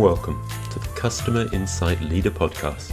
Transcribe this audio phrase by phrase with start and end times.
[0.00, 2.90] Welcome to the Customer Insight Leader Podcast.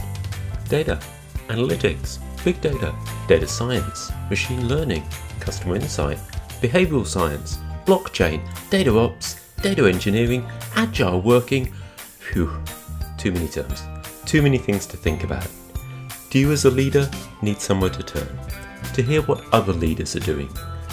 [0.68, 1.00] Data,
[1.48, 2.94] analytics, big data,
[3.26, 5.02] data science, machine learning,
[5.40, 6.18] customer insight,
[6.60, 11.72] behavioral science, blockchain, data ops, data engineering, agile working.
[11.96, 12.52] Phew,
[13.16, 13.82] too many terms,
[14.26, 15.48] too many things to think about.
[16.28, 18.28] Do you, as a leader, need somewhere to turn?
[18.92, 20.50] To hear what other leaders are doing?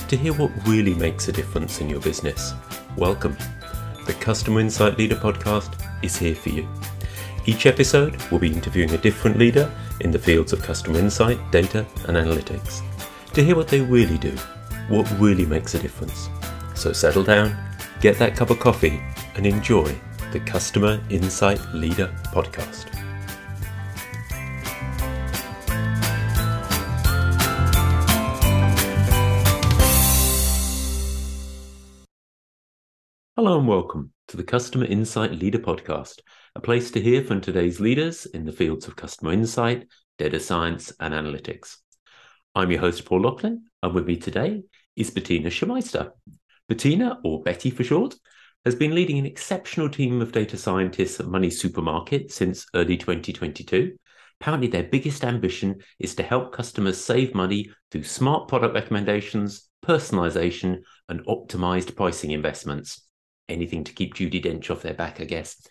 [0.08, 2.54] To hear what really makes a difference in your business?
[2.96, 3.36] Welcome.
[4.08, 6.68] The Customer Insight Leader podcast is here for you.
[7.46, 11.86] Each episode we'll be interviewing a different leader in the fields of customer insight, data,
[12.08, 12.82] and analytics
[13.34, 14.32] to hear what they really do,
[14.88, 16.30] what really makes a difference.
[16.74, 17.56] So settle down,
[18.00, 19.02] get that cup of coffee,
[19.36, 19.94] and enjoy
[20.32, 22.92] the Customer Insight Leader podcast.
[33.36, 36.22] Hello and welcome to the Customer Insight Leader Podcast,
[36.56, 39.88] a place to hear from today's leaders in the fields of customer insight,
[40.18, 41.78] data science, and analytics.
[42.56, 44.64] I'm your host, Paul Laughlin, and with me today
[44.96, 46.12] is Bettina Schirrmeister.
[46.68, 48.16] Bettina, or Betty for short,
[48.64, 53.96] has been leading an exceptional team of data scientists at Money Supermarket since early 2022.
[54.42, 60.80] Apparently, their biggest ambition is to help customers save money through smart product recommendations, personalization,
[61.10, 63.05] and optimized pricing investments
[63.50, 65.66] anything to keep Judi Dench off their back, I guess.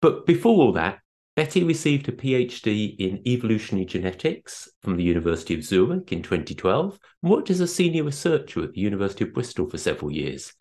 [0.00, 1.00] But before all that,
[1.36, 7.30] Betty received a PhD in evolutionary genetics from the University of Zurich in 2012 and
[7.30, 10.52] worked as a senior researcher at the University of Bristol for several years.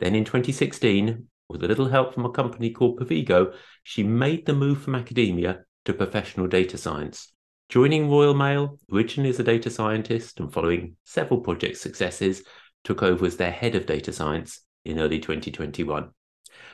[0.00, 4.52] Then in 2016, with a little help from a company called Pivigo, she made the
[4.52, 7.32] move from academia to professional data science.
[7.68, 12.42] Joining Royal Mail, originally as a data scientist and following several project successes,
[12.84, 16.10] took over as their head of data science in early 2021.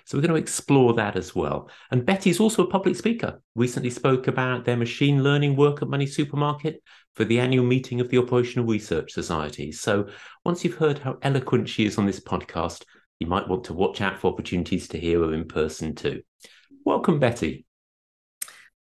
[0.05, 1.71] So we're going to explore that as well.
[1.91, 3.41] And Betty's also a public speaker.
[3.55, 6.83] Recently spoke about their machine learning work at Money Supermarket
[7.15, 9.73] for the annual meeting of the Operational Research Society.
[9.73, 10.09] So
[10.45, 12.85] once you've heard how eloquent she is on this podcast,
[13.19, 16.23] you might want to watch out for opportunities to hear her in person too.
[16.85, 17.65] Welcome, Betty.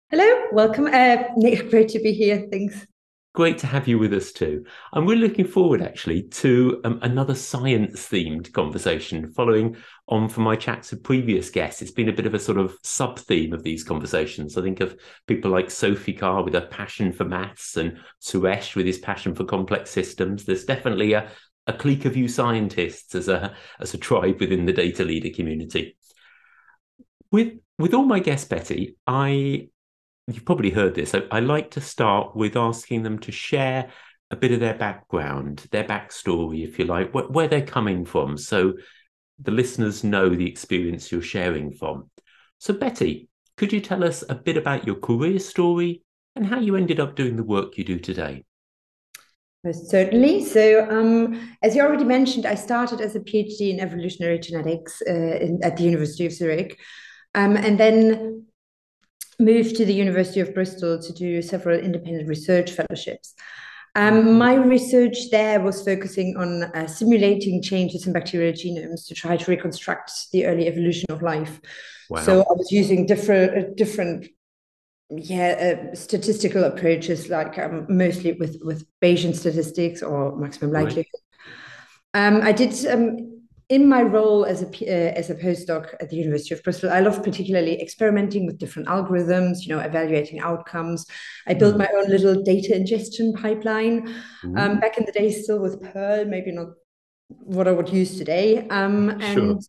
[0.09, 0.87] Hello, welcome.
[0.87, 2.47] Uh, Nick, great to be here.
[2.51, 2.85] Thanks.
[3.33, 4.63] Great to have you with us too.
[4.91, 9.75] And we're looking forward actually to um, another science themed conversation following
[10.07, 11.81] on from my chats with previous guests.
[11.81, 14.55] It's been a bit of a sort of sub theme of these conversations.
[14.55, 14.95] I think of
[15.25, 19.45] people like Sophie Carr with her passion for maths and Suresh with his passion for
[19.45, 20.45] complex systems.
[20.45, 21.31] There's definitely a,
[21.65, 25.97] a clique of you scientists as a as a tribe within the data leader community.
[27.31, 29.69] With with all my guests, Betty, I
[30.27, 31.13] you've probably heard this.
[31.13, 33.89] I, I, like to start with asking them to share
[34.31, 38.37] a bit of their background, their backstory, if you like, wh- where they're coming from,
[38.37, 38.73] so
[39.39, 42.09] the listeners know the experience you're sharing from.
[42.57, 46.03] So, Betty, could you tell us a bit about your career story
[46.35, 48.43] and how you ended up doing the work you do today?
[49.63, 50.43] Most certainly.
[50.43, 55.13] So, um, as you already mentioned, I started as a PhD in evolutionary genetics uh,
[55.13, 56.77] in, at the University of Zurich.
[57.35, 58.45] Um, and then
[59.39, 63.33] moved to the University of Bristol to do several independent research fellowships.
[63.95, 64.37] Um, mm-hmm.
[64.37, 69.51] my research there was focusing on uh, simulating changes in bacterial genomes to try to
[69.51, 71.61] reconstruct the early evolution of life.
[72.09, 72.21] Wow.
[72.21, 74.27] So I was using different uh, different
[75.09, 81.05] yeah uh, statistical approaches, like um, mostly with with Bayesian statistics or maximum likelihood.
[82.15, 82.27] Right.
[82.27, 83.32] Um, I did um,
[83.73, 86.99] in my role as a uh, as a postdoc at the University of Bristol, I
[86.99, 91.07] love particularly experimenting with different algorithms, you know, evaluating outcomes.
[91.47, 91.79] I built mm.
[91.79, 96.51] my own little data ingestion pipeline um, back in the day, still with Perl, maybe
[96.51, 96.67] not
[97.29, 98.67] what I would use today.
[98.67, 99.63] Um, and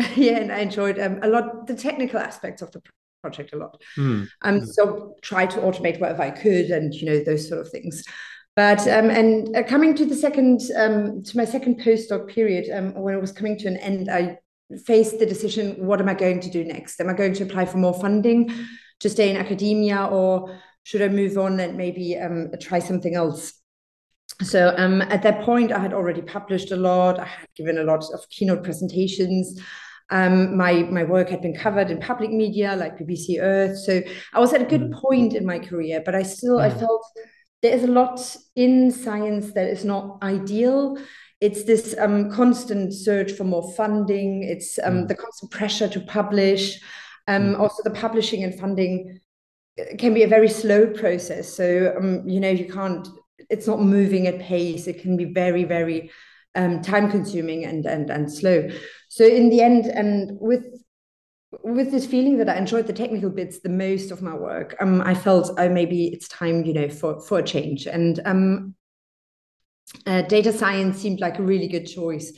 [0.00, 0.08] sure.
[0.16, 2.82] yeah, and I enjoyed um, a lot the technical aspects of the
[3.22, 3.80] project a lot.
[3.96, 4.26] Mm.
[4.42, 8.02] Um, so try to automate whatever I could, and you know those sort of things.
[8.56, 12.94] But um, and uh, coming to the second um, to my second postdoc period, um,
[12.94, 14.38] when it was coming to an end, I
[14.86, 17.00] faced the decision: what am I going to do next?
[17.00, 18.52] Am I going to apply for more funding
[19.00, 23.52] to stay in academia, or should I move on and maybe um, try something else?
[24.42, 27.20] So um, at that point, I had already published a lot.
[27.20, 29.60] I had given a lot of keynote presentations.
[30.10, 33.78] Um, my my work had been covered in public media like BBC Earth.
[33.78, 34.02] So
[34.32, 34.92] I was at a good mm.
[34.92, 36.80] point in my career, but I still I mm.
[36.80, 37.04] felt
[37.62, 40.98] there is a lot in science that is not ideal.
[41.40, 44.42] It's this um, constant search for more funding.
[44.42, 45.08] It's um, mm.
[45.08, 46.80] the constant pressure to publish.
[47.28, 47.60] Um, mm.
[47.60, 49.20] Also, the publishing and funding
[49.78, 51.52] uh, can be a very slow process.
[51.52, 53.06] So, um, you know, you can't.
[53.48, 54.86] It's not moving at pace.
[54.86, 56.10] It can be very, very
[56.54, 58.68] um, time consuming and and and slow.
[59.08, 60.64] So, in the end, and with
[61.62, 65.00] with this feeling that I enjoyed the technical bits the most of my work, um,
[65.02, 67.86] I felt oh, maybe it's time, you know, for for a change.
[67.86, 68.74] And um,
[70.06, 72.32] uh, data science seemed like a really good choice.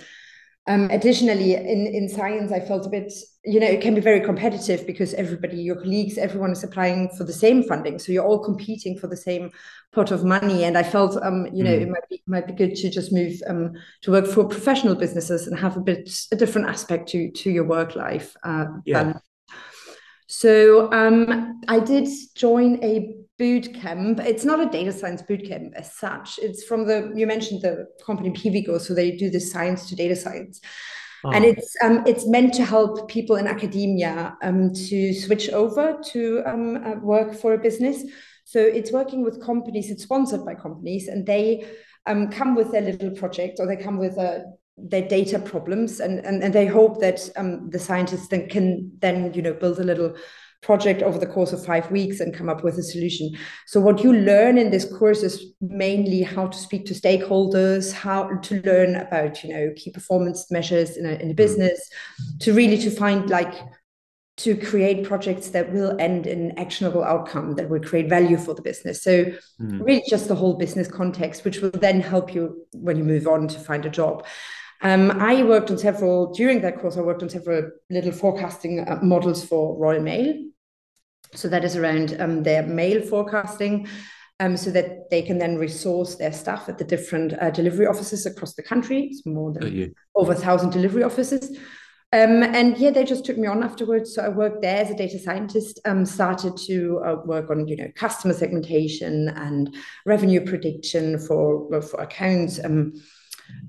[0.68, 3.12] Um, additionally, in, in science, I felt a bit,
[3.44, 7.24] you know, it can be very competitive because everybody, your colleagues, everyone is applying for
[7.24, 7.98] the same funding.
[7.98, 9.50] So you're all competing for the same
[9.92, 10.62] pot of money.
[10.62, 11.82] And I felt, um, you know, mm.
[11.82, 13.72] it might be, might be good to just move um,
[14.02, 17.64] to work for professional businesses and have a bit a different aspect to to your
[17.64, 18.36] work life.
[18.44, 19.02] Uh, yeah.
[19.02, 19.31] Balance.
[20.32, 24.18] So um, I did join a boot camp.
[24.20, 26.38] It's not a data science boot camp as such.
[26.38, 30.16] It's from the you mentioned the company Pivigo, so they do the science to data
[30.16, 30.62] science.
[31.24, 31.32] Oh.
[31.32, 36.42] And it's um, it's meant to help people in academia um, to switch over to
[36.46, 38.02] um, uh, work for a business.
[38.44, 39.90] So it's working with companies.
[39.90, 41.66] It's sponsored by companies, and they
[42.06, 44.44] um, come with their little project or they come with a
[44.76, 49.32] their data problems and, and, and they hope that um, the scientists then can then
[49.34, 50.14] you know build a little
[50.62, 53.30] project over the course of five weeks and come up with a solution.
[53.66, 58.28] So what you learn in this course is mainly how to speak to stakeholders, how
[58.28, 61.90] to learn about, you know, key performance measures in a, in a business,
[62.40, 63.54] to really to find like
[64.38, 68.62] to create projects that will end in actionable outcome that will create value for the
[68.62, 69.02] business.
[69.02, 69.84] So mm.
[69.84, 73.48] really just the whole business context, which will then help you when you move on
[73.48, 74.24] to find a job.
[74.82, 78.98] Um, I worked on several, during that course, I worked on several little forecasting uh,
[79.02, 80.34] models for Royal Mail.
[81.34, 83.88] So that is around um, their mail forecasting.
[84.40, 88.26] Um, so that they can then resource their staff at the different uh, delivery offices
[88.26, 89.04] across the country.
[89.04, 91.56] It's more than over a thousand delivery offices.
[92.14, 94.14] Um, and yeah, they just took me on afterwards.
[94.14, 95.80] So I worked there as a data scientist.
[95.84, 99.74] Um, started to uh, work on you know customer segmentation and
[100.06, 102.58] revenue prediction for for accounts.
[102.62, 102.94] Um,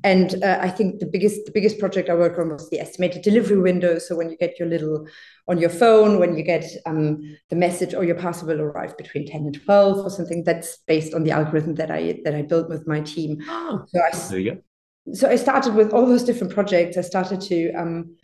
[0.03, 3.21] and uh, I think the biggest the biggest project I worked on was the estimated
[3.21, 4.00] delivery window.
[4.00, 5.07] So when you get your little
[5.47, 9.25] on your phone, when you get um, the message or your parcel will arrive between
[9.25, 12.69] 10 and 12 or something, that's based on the algorithm that I that I built
[12.69, 13.41] with my team.
[13.47, 15.13] Oh, so I, there you go.
[15.13, 16.97] So I started with all those different projects.
[16.97, 18.18] I started to um,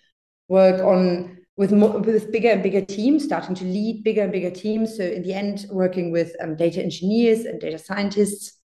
[0.49, 4.51] work on with more, with bigger and bigger teams, starting to lead bigger and bigger
[4.51, 4.97] teams.
[4.97, 8.59] So in the end, working with um, data engineers and data scientists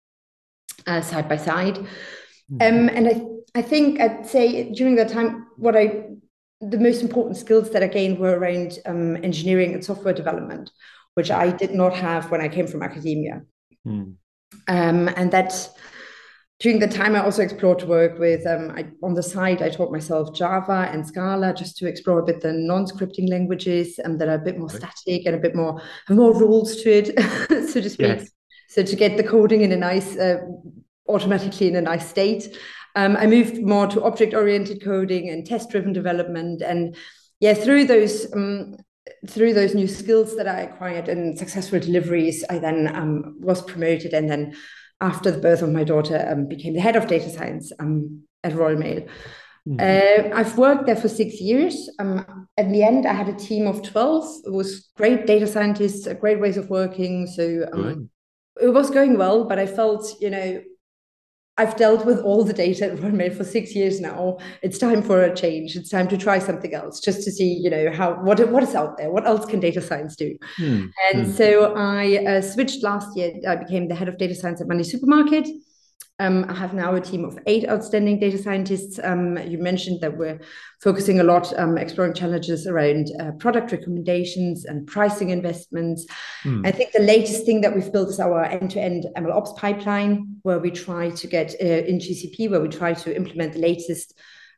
[0.87, 1.87] uh, side by side.
[2.61, 6.05] Um, and I, I think I'd say during that time, what I,
[6.61, 10.71] the most important skills that I gained were around um, engineering and software development,
[11.15, 13.43] which I did not have when I came from academia.
[13.87, 14.15] Mm.
[14.67, 15.69] Um, and that
[16.59, 19.69] during the time, I also explored to work with, um, I, on the side, I
[19.69, 24.29] taught myself Java and Scala just to explore a bit the non-scripting languages um, that
[24.29, 27.19] are a bit more static and a bit more, have more rules to it,
[27.69, 28.07] so to speak.
[28.07, 28.31] Yes.
[28.69, 30.37] So to get the coding in a nice uh,
[31.07, 32.57] automatically in a nice state.
[32.95, 36.95] Um, I moved more to object-oriented coding and test-driven development, and
[37.39, 38.75] yeah, through those um,
[39.27, 44.13] through those new skills that I acquired and successful deliveries, I then um, was promoted,
[44.13, 44.55] and then
[45.01, 48.53] after the birth of my daughter, um, became the head of data science um, at
[48.53, 49.05] Royal Mail.
[49.67, 50.33] Mm-hmm.
[50.33, 51.89] Uh, I've worked there for six years.
[51.99, 54.43] Um, at the end, I had a team of 12.
[54.45, 57.27] It was great data scientists, great ways of working.
[57.27, 58.09] So um,
[58.61, 60.61] it was going well, but I felt, you know,
[61.57, 64.37] I've dealt with all the data at for six years now.
[64.63, 65.75] It's time for a change.
[65.75, 68.73] It's time to try something else, just to see, you know, how what what is
[68.73, 69.11] out there.
[69.11, 70.35] What else can data science do?
[70.57, 70.85] Hmm.
[71.11, 71.31] And hmm.
[71.31, 73.33] so I uh, switched last year.
[73.47, 75.47] I became the head of data science at Money Supermarket.
[76.19, 78.99] Um, I have now a team of eight outstanding data scientists.
[79.03, 80.39] Um, you mentioned that we're
[80.79, 86.05] focusing a lot, um, exploring challenges around uh, product recommendations and pricing investments.
[86.43, 86.67] Mm.
[86.67, 90.69] I think the latest thing that we've built is our end-to-end MLOps pipeline, where we
[90.69, 94.13] try to get uh, in GCP, where we try to implement the latest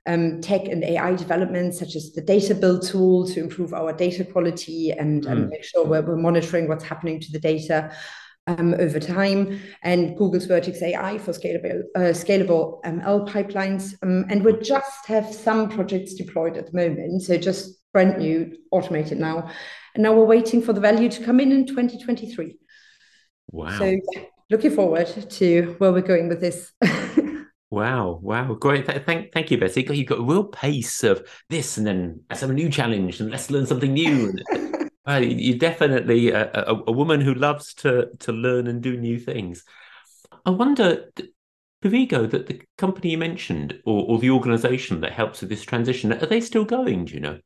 [0.07, 4.25] um, tech and AI developments, such as the data build tool to improve our data
[4.25, 5.31] quality and, mm.
[5.31, 5.49] and hmm.
[5.49, 7.95] make sure we're, we're monitoring what's happening to the data
[8.47, 13.95] um, over time, and Google's Vertex AI for scalable, uh, scalable ML pipelines.
[14.03, 18.55] Um, and we just have some projects deployed at the moment, so just brand new,
[18.71, 19.49] automated now.
[19.93, 22.57] And now we're waiting for the value to come in in 2023.
[23.51, 23.79] Wow.
[23.79, 23.97] So
[24.49, 26.71] looking forward to where we're going with this.
[27.71, 28.85] Wow, wow, great!
[28.85, 29.85] Thank, thank you, Betsy.
[29.89, 33.65] You've got a real pace of this, and then some new challenge, and let's learn
[33.65, 34.33] something new.
[35.05, 39.19] Well, you're definitely a, a, a, woman who loves to to learn and do new
[39.19, 39.63] things.
[40.45, 41.11] I wonder,
[41.83, 46.11] Pivigo, that the company you mentioned, or, or the organisation that helps with this transition,
[46.11, 47.05] are they still going?
[47.05, 47.39] Do you know?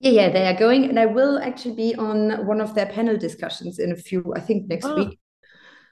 [0.00, 3.16] Yeah, yeah, they are going, and I will actually be on one of their panel
[3.16, 4.96] discussions in a few, I think, next oh.
[4.96, 5.18] week.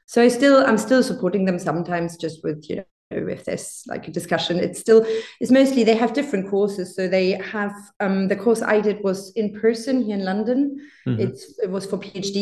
[0.06, 4.08] So I still, I'm still supporting them sometimes, just with you know if there's like
[4.08, 5.04] a discussion it's still
[5.40, 9.32] it's mostly they have different courses so they have um, the course i did was
[9.36, 11.20] in person here in london mm-hmm.
[11.20, 12.34] it's it was for phd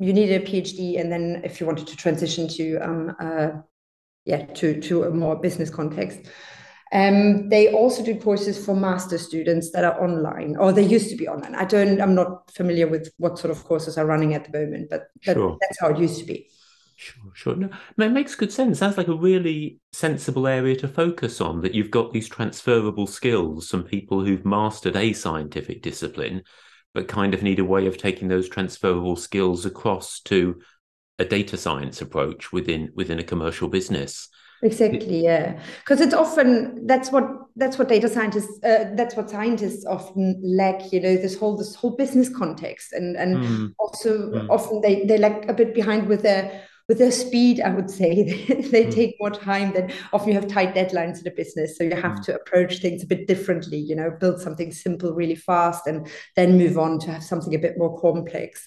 [0.00, 3.50] you needed a phd and then if you wanted to transition to um uh,
[4.24, 6.20] yeah to to a more business context
[6.92, 11.16] um, they also do courses for master students that are online, or they used to
[11.16, 11.54] be online.
[11.54, 14.90] I don't, I'm not familiar with what sort of courses are running at the moment,
[14.90, 15.56] but, but sure.
[15.60, 16.50] that's how it used to be.
[17.00, 17.56] Sure, sure.
[17.56, 18.78] No, it makes good sense.
[18.78, 21.62] Sounds like a really sensible area to focus on.
[21.62, 26.42] That you've got these transferable skills from people who've mastered a scientific discipline,
[26.92, 30.60] but kind of need a way of taking those transferable skills across to
[31.18, 34.28] a data science approach within within a commercial business.
[34.62, 37.24] Exactly, yeah, because it's often that's what
[37.56, 40.92] that's what data scientists uh, that's what scientists often lack.
[40.92, 43.74] You know, this whole this whole business context, and and mm.
[43.78, 44.50] also mm.
[44.50, 48.24] often they they lag a bit behind with their with their speed, I would say
[48.48, 48.92] they mm.
[48.92, 51.78] take more time than often you have tight deadlines in a business.
[51.78, 52.24] So you have mm.
[52.24, 56.58] to approach things a bit differently, you know, build something simple really fast and then
[56.58, 58.66] move on to have something a bit more complex.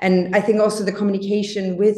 [0.00, 1.96] And I think also the communication with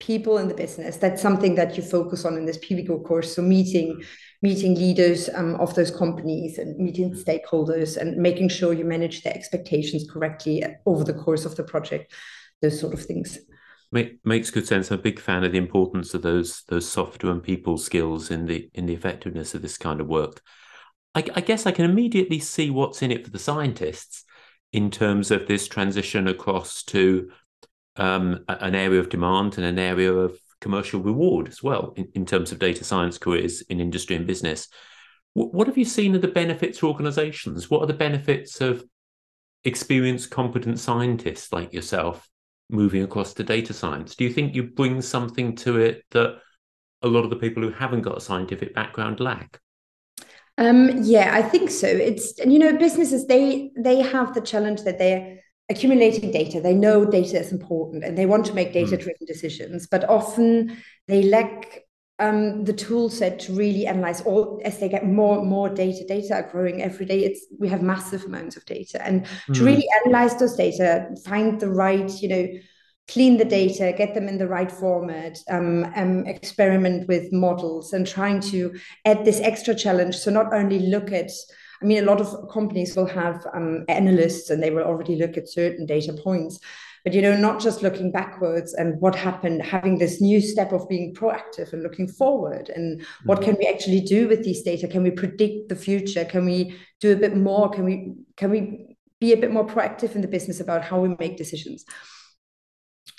[0.00, 3.36] people in the business, that's something that you focus on in this Pivigo course.
[3.36, 4.02] So meeting
[4.40, 9.34] meeting leaders um, of those companies and meeting stakeholders and making sure you manage their
[9.34, 12.14] expectations correctly over the course of the project,
[12.62, 13.38] those sort of things.
[13.96, 14.90] Make, makes good sense.
[14.90, 18.44] I'm a big fan of the importance of those those softer and people skills in
[18.44, 20.42] the in the effectiveness of this kind of work.
[21.14, 24.24] I, I guess I can immediately see what's in it for the scientists
[24.70, 27.30] in terms of this transition across to
[27.96, 32.26] um, an area of demand and an area of commercial reward as well in, in
[32.26, 34.68] terms of data science careers in industry and business.
[35.32, 37.70] What, what have you seen of the benefits to organizations?
[37.70, 38.84] What are the benefits of
[39.64, 42.28] experienced, competent scientists like yourself
[42.68, 44.14] moving across to data science?
[44.14, 46.38] Do you think you bring something to it that
[47.02, 49.60] a lot of the people who haven't got a scientific background lack?
[50.58, 51.86] Um, yeah, I think so.
[51.86, 56.60] It's you know businesses they they have the challenge that they're accumulating data.
[56.60, 59.26] They know data is important and they want to make data driven mm.
[59.26, 60.76] decisions, but often
[61.08, 61.85] they lack
[62.18, 66.04] um, the tool set to really analyze all as they get more and more data.
[66.06, 67.24] Data are growing every day.
[67.24, 69.54] It's we have massive amounts of data, and mm.
[69.54, 72.48] to really analyze those data, find the right, you know,
[73.08, 78.06] clean the data, get them in the right format, um, um, experiment with models, and
[78.06, 80.16] trying to add this extra challenge.
[80.16, 81.30] So not only look at
[81.82, 85.36] I mean, a lot of companies will have um, analysts and they will already look
[85.36, 86.58] at certain data points
[87.06, 90.88] but you know not just looking backwards and what happened having this new step of
[90.88, 93.28] being proactive and looking forward and mm-hmm.
[93.28, 94.88] what can we actually do with these data?
[94.88, 96.24] Can we predict the future?
[96.24, 97.70] Can we do a bit more?
[97.70, 101.14] Can we can we be a bit more proactive in the business about how we
[101.20, 101.84] make decisions?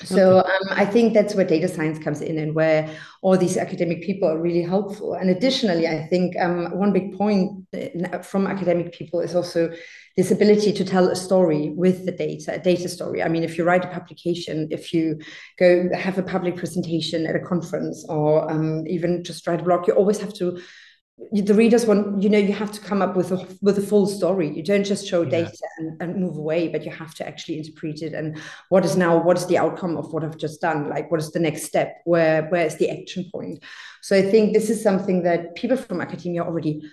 [0.03, 4.03] So um, I think that's where data science comes in and where all these academic
[4.03, 5.13] people are really helpful.
[5.13, 9.72] And additionally, I think um, one big point uh, from academic people is also
[10.17, 13.21] this ability to tell a story with the data, a data story.
[13.21, 15.19] I mean, if you write a publication, if you
[15.59, 19.88] go have a public presentation at a conference or um, even just write a blog,
[19.88, 20.59] you always have to
[21.31, 24.05] the readers want you know you have to come up with a with a full
[24.05, 24.55] story.
[24.55, 25.67] You don't just show data yeah.
[25.79, 28.13] and, and move away but you have to actually interpret it.
[28.13, 30.89] And what is now what is the outcome of what i've just done?
[30.89, 32.01] Like what is the next step?
[32.05, 33.63] Where where is the action point?
[34.03, 36.83] So i think this is something that people from academia already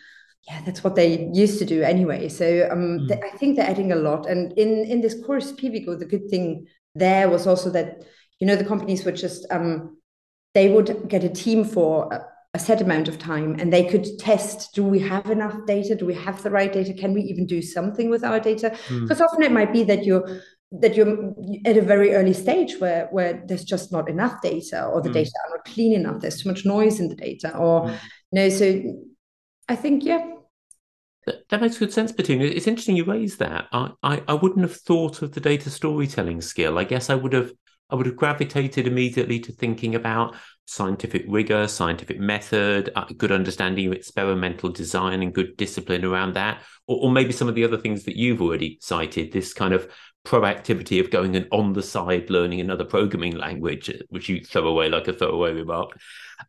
[0.49, 3.25] yeah that's what they used to do anyway so um mm.
[3.25, 6.67] i think they're adding a lot and in in this course Pivigo, the good thing
[6.95, 8.05] there was also that
[8.41, 9.97] you know the companies would just um
[10.55, 12.13] they would get a team for
[12.55, 16.07] a set amount of time and they could test do we have enough data do
[16.07, 19.03] we have the right data can we even do something with our data hmm.
[19.03, 19.25] because mm.
[19.25, 21.33] often it might be that you're that you're
[21.67, 25.15] at a very early stage where where there's just not enough data or the mm.
[25.15, 27.99] data are not clean enough there's too much noise in the data or mm.
[28.31, 28.83] you know so
[29.69, 30.31] i think yeah
[31.27, 32.45] that, that makes good sense, Bettina.
[32.45, 33.67] It's interesting you raised that.
[33.73, 36.79] I, I, I wouldn't have thought of the data storytelling skill.
[36.79, 37.53] I guess I would have
[37.91, 43.87] I would have gravitated immediately to thinking about scientific rigor, scientific method, a good understanding
[43.87, 46.63] of experimental design, and good discipline around that.
[46.87, 49.89] Or, or, maybe some of the other things that you've already cited this kind of
[50.27, 54.89] proactivity of going and on the side learning another programming language, which you throw away
[54.89, 55.91] like a throwaway remark.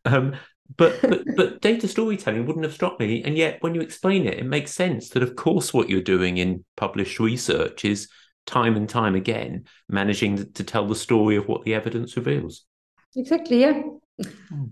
[0.06, 0.36] Um,
[0.76, 4.38] but, but but data storytelling wouldn't have struck me and yet when you explain it
[4.38, 8.08] it makes sense that of course what you're doing in published research is
[8.46, 12.64] time and time again managing to tell the story of what the evidence reveals.
[13.14, 13.82] Exactly, yeah.
[14.48, 14.66] Hmm.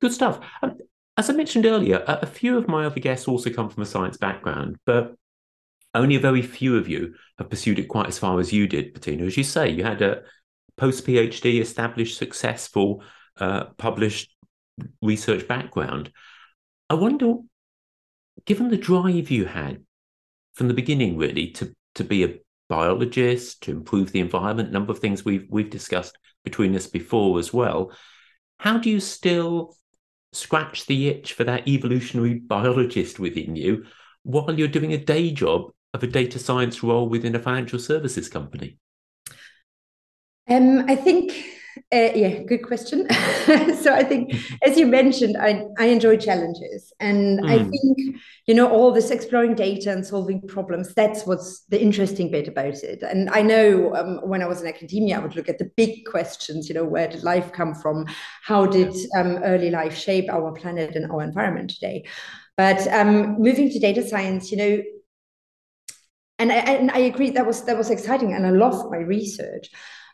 [0.00, 0.40] Good stuff.
[0.62, 0.78] Um,
[1.16, 3.86] as I mentioned earlier, a, a few of my other guests also come from a
[3.86, 5.14] science background, but
[5.94, 8.94] only a very few of you have pursued it quite as far as you did,
[8.94, 9.24] Bettina.
[9.24, 10.22] As you say, you had a
[10.76, 13.02] post PhD, established, successful,
[13.38, 14.30] uh, published
[15.02, 16.12] research background.
[16.88, 17.34] I wonder,
[18.46, 19.84] given the drive you had
[20.54, 24.98] from the beginning, really, to to be a biologist, to improve the environment, number of
[24.98, 27.92] things we've we've discussed between us before as well.
[28.58, 29.76] How do you still
[30.32, 33.84] scratch the itch for that evolutionary biologist within you
[34.22, 38.28] while you're doing a day job of a data science role within a financial services
[38.28, 38.78] company?
[40.48, 41.32] Um, I think
[41.92, 43.06] uh, yeah, good question.
[43.10, 46.92] so I think, as you mentioned, I, I enjoy challenges.
[47.00, 47.50] And mm.
[47.50, 52.30] I think, you know, all this exploring data and solving problems, that's what's the interesting
[52.30, 53.02] bit about it.
[53.02, 56.04] And I know um, when I was in academia, I would look at the big
[56.04, 58.06] questions, you know, where did life come from?
[58.44, 62.04] How did um, early life shape our planet and our environment today?
[62.56, 64.82] But um, moving to data science, you know,
[66.38, 69.70] and I, and I agree that was that was exciting and I loved my research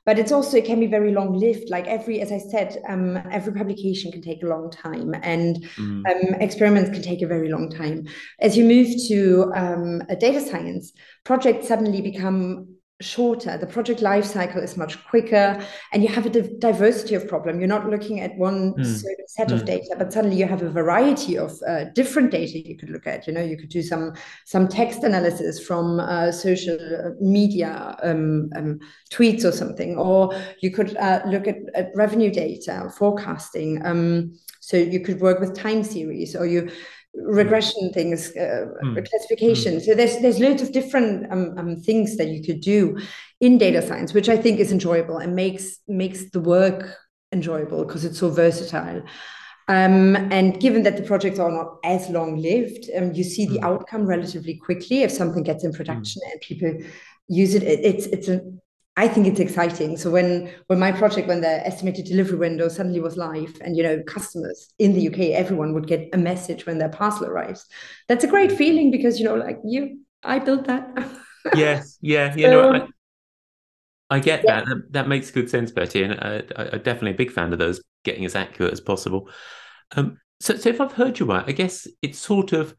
[0.07, 3.17] but it's also it can be very long lived like every as i said um,
[3.31, 6.03] every publication can take a long time and mm.
[6.11, 8.07] um, experiments can take a very long time
[8.41, 10.93] as you move to um, a data science
[11.25, 15.63] projects suddenly become shorter the project life cycle is much quicker
[15.93, 18.85] and you have a diversity of problem you're not looking at one mm.
[18.87, 19.55] certain set mm.
[19.55, 23.07] of data but suddenly you have a variety of uh, different data you could look
[23.07, 24.15] at you know you could do some
[24.47, 28.79] some text analysis from uh, social media um, um,
[29.13, 34.77] tweets or something or you could uh, look at, at, revenue data forecasting um, so
[34.79, 36.71] you could work with time series or you
[37.17, 39.09] regression things, uh, mm.
[39.09, 39.77] classification.
[39.77, 39.85] Mm.
[39.85, 42.99] So there's there's loads of different um, um, things that you could do
[43.41, 46.97] in data science, which I think is enjoyable and makes makes the work
[47.33, 49.03] enjoyable because it's so versatile.
[49.69, 53.59] Um, and given that the projects are not as long lived, um, you see the
[53.59, 53.65] mm.
[53.65, 56.33] outcome relatively quickly if something gets in production mm.
[56.33, 56.89] and people
[57.29, 57.63] use it.
[57.65, 58.41] it it's it's a
[58.99, 59.99] I think it's exciting.
[59.99, 63.83] So when when my project, when the estimated delivery window suddenly was live, and you
[63.83, 67.67] know customers in the UK, everyone would get a message when their parcel arrives.
[68.09, 70.89] That's a great feeling because you know, like you, I built that.
[71.55, 72.89] yes, yeah, you so, know,
[74.11, 74.61] I, I get yeah.
[74.61, 74.69] that.
[74.69, 74.93] that.
[74.93, 75.09] that.
[75.09, 78.35] makes good sense, Betty, and I, am definitely a big fan of those getting as
[78.35, 79.29] accurate as possible.
[79.95, 82.75] Um, so, so if I've heard you right, I guess it's sort of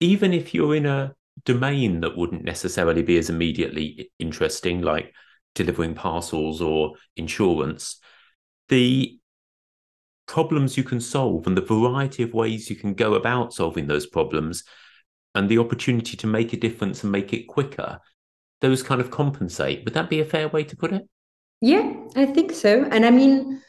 [0.00, 1.14] even if you're in a
[1.44, 5.14] domain that wouldn't necessarily be as immediately interesting, like
[5.56, 7.98] delivering parcels or insurance,
[8.68, 9.18] the
[10.26, 14.06] problems you can solve and the variety of ways you can go about solving those
[14.06, 14.62] problems
[15.34, 17.98] and the opportunity to make a difference and make it quicker,
[18.60, 19.84] those kind of compensate.
[19.84, 21.02] Would that be a fair way to put it?
[21.60, 22.84] Yeah, I think so.
[22.84, 23.62] And I mean,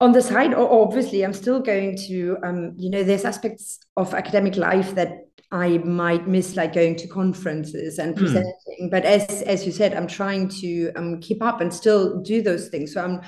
[0.00, 4.56] on the side, obviously, I'm still going to, um, you know, there's aspects of academic
[4.56, 8.24] life that I might miss like going to conferences and hmm.
[8.24, 8.52] presenting.
[8.82, 8.90] Mm.
[8.90, 12.68] But as as you said, I'm trying to um, keep up and still do those
[12.68, 12.92] things.
[12.92, 13.20] So I'm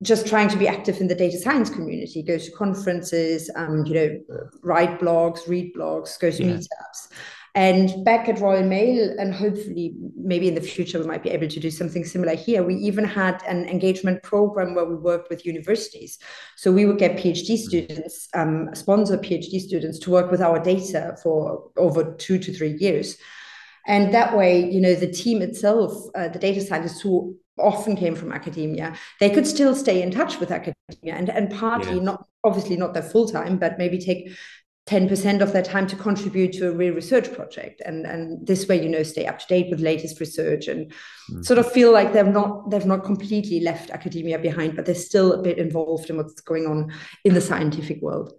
[0.00, 3.94] just trying to be active in the data science community, go to conferences, um, you
[3.94, 4.20] know,
[4.62, 6.52] write blogs, read blogs, go to yeah.
[6.52, 7.08] meetups.
[7.56, 11.46] And back at Royal Mail, and hopefully, maybe in the future, we might be able
[11.46, 12.64] to do something similar here.
[12.64, 16.18] We even had an engagement program where we worked with universities.
[16.56, 17.58] So we would get PhD mm.
[17.58, 22.76] students, um, sponsor PhD students to work with our data for over two to three
[22.80, 23.18] years.
[23.86, 28.16] And that way, you know, the team itself, uh, the data scientists who often came
[28.16, 32.02] from academia, they could still stay in touch with academia and, and partly yeah.
[32.02, 34.30] not obviously not their full time, but maybe take
[34.86, 37.80] 10% of their time to contribute to a real research project.
[37.86, 41.42] And and this way you know stay up to date with latest research and mm-hmm.
[41.42, 45.32] sort of feel like they're not they've not completely left academia behind but they're still
[45.32, 46.92] a bit involved in what's going on
[47.24, 48.34] in the scientific world.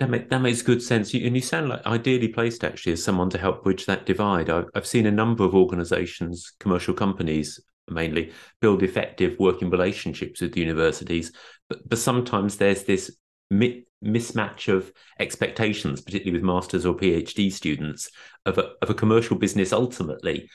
[0.00, 1.14] That, make, that makes good sense.
[1.14, 4.50] And you sound like ideally placed actually as someone to help bridge that divide.
[4.50, 10.56] I've, I've seen a number of organizations commercial companies mainly build effective working relationships with
[10.56, 11.30] universities
[11.68, 13.14] but, but sometimes there's this
[14.04, 18.10] mismatch of expectations, particularly with masters or PhD students,
[18.46, 20.48] of a, of a commercial business ultimately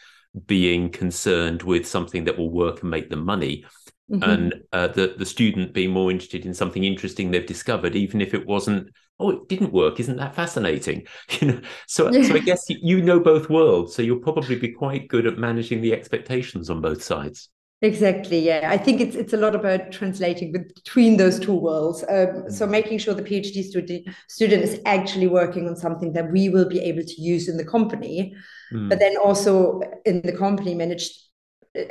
[0.46, 3.66] being concerned with something that will work and make them money.
[4.12, 4.30] Mm-hmm.
[4.30, 8.34] And uh, the the student being more interested in something interesting they've discovered, even if
[8.34, 10.00] it wasn't, oh, it didn't work.
[10.00, 11.08] Isn't that fascinating?
[11.42, 12.28] You know, so yeah.
[12.28, 15.82] so I guess you know both worlds, so you'll probably be quite good at managing
[15.82, 17.50] the expectations on both sides.
[17.82, 18.40] Exactly.
[18.40, 22.04] Yeah, I think it's it's a lot about translating between those two worlds.
[22.10, 22.72] Um, so mm.
[22.72, 26.82] making sure the PhD student student is actually working on something that we will be
[26.82, 28.36] able to use in the company,
[28.74, 28.90] mm.
[28.90, 31.18] but then also in the company managed.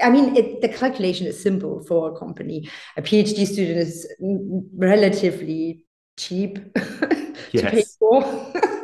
[0.02, 2.68] I mean, it, the calculation is simple for a company.
[2.98, 4.06] A PhD student is
[4.76, 5.84] relatively
[6.18, 6.58] cheap
[7.52, 7.52] yes.
[7.52, 8.20] to pay for.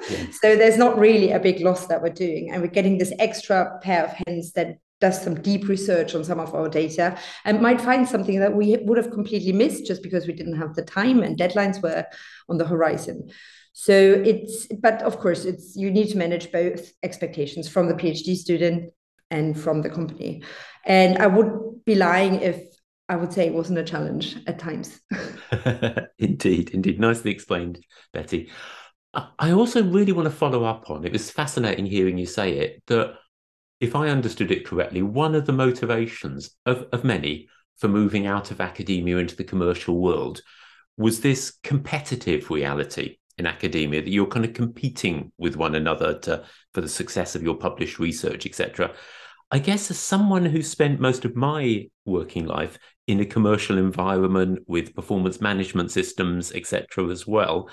[0.08, 0.38] yes.
[0.40, 3.78] So there's not really a big loss that we're doing, and we're getting this extra
[3.82, 7.06] pair of hands that does some deep research on some of our data
[7.44, 10.74] and might find something that we would have completely missed just because we didn't have
[10.74, 12.06] the time and deadlines were
[12.48, 13.28] on the horizon.
[13.74, 18.34] So it's, but of course, it's you need to manage both expectations from the PhD
[18.34, 18.94] student
[19.30, 20.42] and from the company.
[20.86, 22.62] And I would be lying if
[23.10, 25.02] I would say it wasn't a challenge at times.
[26.18, 26.98] indeed, indeed.
[26.98, 28.50] Nicely explained, Betty.
[29.38, 32.82] I also really want to follow up on it was fascinating hearing you say it
[32.86, 33.14] that
[33.84, 38.50] if I understood it correctly, one of the motivations of, of many for moving out
[38.50, 40.40] of academia into the commercial world
[40.96, 46.44] was this competitive reality in academia that you're kind of competing with one another to,
[46.72, 48.94] for the success of your published research, etc.
[49.50, 54.60] I guess as someone who spent most of my working life in a commercial environment
[54.66, 57.68] with performance management systems, etc., as well,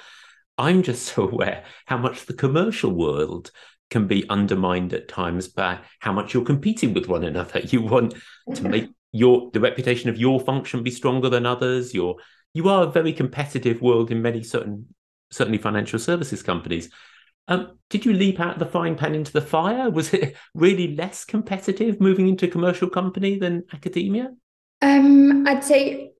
[0.58, 3.52] I'm just so aware how much the commercial world
[3.92, 7.60] can be undermined at times by how much you're competing with one another.
[7.72, 8.16] You want
[8.56, 11.94] to make your the reputation of your function be stronger than others.
[11.94, 12.16] You're
[12.54, 14.88] you are a very competitive world in many certain
[15.30, 16.90] certainly financial services companies.
[17.48, 19.90] Um, did you leap out the frying pan into the fire?
[19.90, 24.32] Was it really less competitive moving into a commercial company than academia?
[24.82, 26.11] Um, I'd say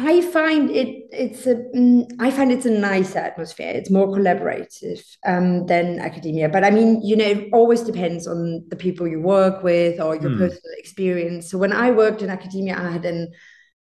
[0.00, 3.72] I find it it's a mm, I find it's a nice atmosphere.
[3.74, 6.48] It's more collaborative um, than academia.
[6.48, 10.14] But I mean, you know, it always depends on the people you work with or
[10.14, 10.38] your mm.
[10.38, 11.50] personal experience.
[11.50, 13.32] So when I worked in academia, I had an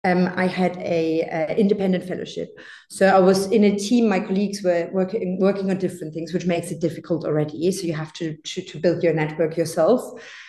[0.08, 2.50] um, I had a, a, independent fellowship.
[2.89, 4.08] So I was in a team.
[4.08, 7.72] My colleagues were working working on different things, which makes it difficult already.
[7.72, 10.02] So you have to to, to build your network yourself,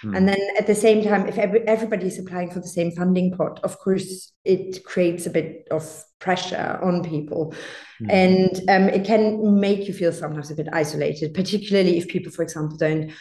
[0.05, 0.17] mm.
[0.17, 3.37] and then at the same time, if every, everybody is applying for the same funding
[3.37, 5.85] pot, of course, it creates a bit of
[6.21, 7.55] pressure on people,
[8.01, 8.11] mm.
[8.11, 12.43] and um, it can make you feel sometimes a bit isolated, particularly if people, for
[12.43, 13.13] example, don't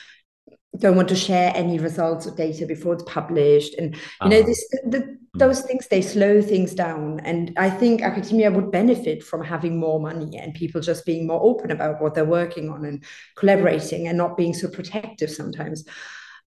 [0.78, 3.74] don't want to share any results or data before it's published.
[3.76, 4.30] And you uh-huh.
[4.30, 7.20] know this the, those things they slow things down.
[7.22, 11.42] And i think academia would benefit from having more money and people just being more
[11.42, 13.04] open about what they're working on and
[13.36, 15.86] collaborating and not being so protective sometimes.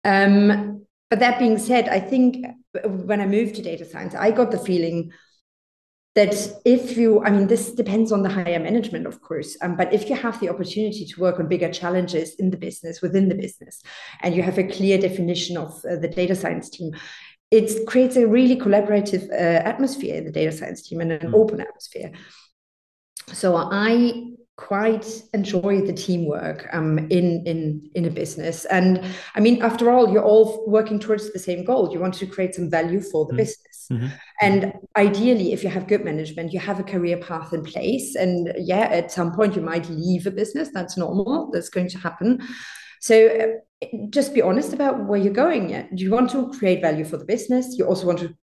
[0.04, 2.46] Um, but that being said i think
[2.84, 5.10] when i moved to data science i got the feeling
[6.14, 9.92] that if you i mean this depends on the higher management of course um, but
[9.92, 13.34] if you have the opportunity to work on bigger challenges in the business within the
[13.34, 13.82] business
[14.22, 16.92] and you have a clear definition of uh, the data science team
[17.50, 21.34] it creates a really collaborative uh, atmosphere in the data science team and an mm.
[21.34, 22.10] open atmosphere
[23.32, 24.12] so i
[24.60, 28.66] quite enjoy the teamwork um, in in in a business.
[28.66, 29.02] And
[29.34, 31.92] i mean after all you're all working towards the same goal.
[31.92, 33.38] You want to create some value for the mm-hmm.
[33.38, 33.66] business.
[33.90, 34.06] Mm-hmm.
[34.40, 38.14] and ideally if you have good management you have a career path in place.
[38.14, 40.68] And yeah at some point you might leave a business.
[40.72, 41.50] That's normal.
[41.52, 42.28] That's going to happen.
[43.00, 45.70] So uh, just be honest about where you're going.
[45.70, 47.78] Yeah do you want to create value for the business.
[47.78, 48.34] You also want to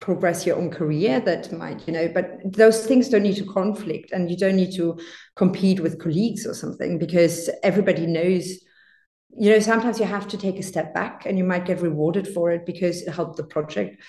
[0.00, 4.12] progress your own career that might you know but those things don't need to conflict
[4.12, 4.98] and you don't need to
[5.36, 8.60] compete with colleagues or something because everybody knows
[9.38, 12.26] you know sometimes you have to take a step back and you might get rewarded
[12.26, 14.02] for it because it helped the project.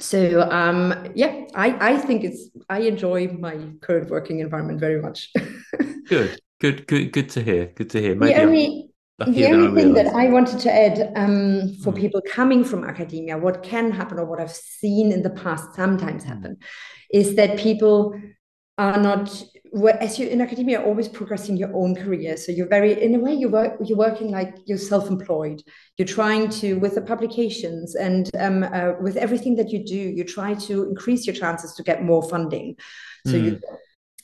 [0.00, 5.30] So um yeah i i think it's i enjoy my current working environment very much.
[6.08, 8.14] Good good good good to hear good to hear.
[8.14, 11.96] Maybe the only the only thing that I wanted to add um, for mm.
[11.96, 16.22] people coming from academia, what can happen or what I've seen in the past sometimes
[16.22, 16.28] hmm.
[16.28, 16.56] happen,
[17.10, 18.14] is that people
[18.78, 19.42] are not
[20.00, 23.18] as you in academia are always progressing your own career so you're very in a
[23.18, 25.62] way you work you're working like you're self-employed
[25.98, 30.24] you're trying to with the publications and um, uh, with everything that you do you
[30.24, 32.76] try to increase your chances to get more funding
[33.26, 33.44] so mm.
[33.44, 33.60] you.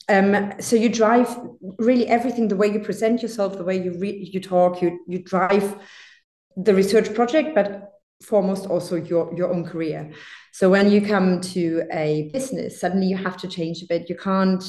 [0.07, 1.35] Um, so you drive
[1.79, 5.19] really everything the way you present yourself, the way you read, you talk, you you
[5.19, 5.77] drive
[6.55, 7.91] the research project, but
[8.23, 10.11] foremost also your your own career.
[10.51, 14.09] So when you come to a business, suddenly you have to change a bit.
[14.09, 14.63] You can't.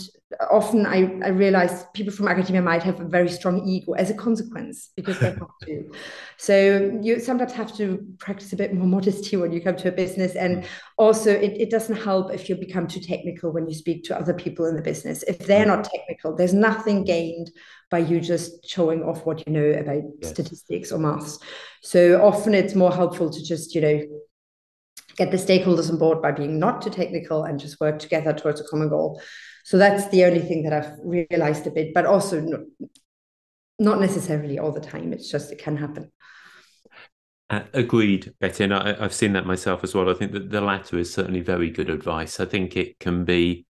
[0.51, 4.15] Often, I, I realize people from academia might have a very strong ego as a
[4.15, 5.91] consequence because they have to.
[6.39, 9.93] So you sometimes have to practice a bit more modesty when you come to a
[9.93, 10.67] business, and
[10.99, 14.35] also it, it doesn't help if you become too technical when you speak to other
[14.35, 15.23] people in the business.
[15.23, 15.83] If they're mm-hmm.
[15.83, 17.51] not technical, there's nothing gained
[17.91, 20.31] by you just showing off what you know about yes.
[20.31, 21.39] statistics or maths.
[21.83, 24.03] So often it's more helpful to just you know
[25.17, 28.61] get the stakeholders on board by being not too technical and just work together towards
[28.61, 29.21] a common goal.
[29.67, 32.41] So that's the only thing that I've realized a bit, but also
[33.81, 35.13] not necessarily all the time.
[35.13, 36.13] It's just it can happen.
[37.51, 40.09] Uh, agreed, Betty, and I, have seen that myself as well.
[40.09, 42.39] I think that the latter is certainly very good advice.
[42.39, 43.67] I think it can be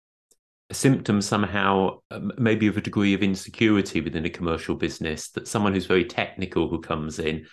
[0.70, 5.46] a symptom somehow, um, maybe of a degree of insecurity within a commercial business, that
[5.46, 7.44] someone who's very technical who comes in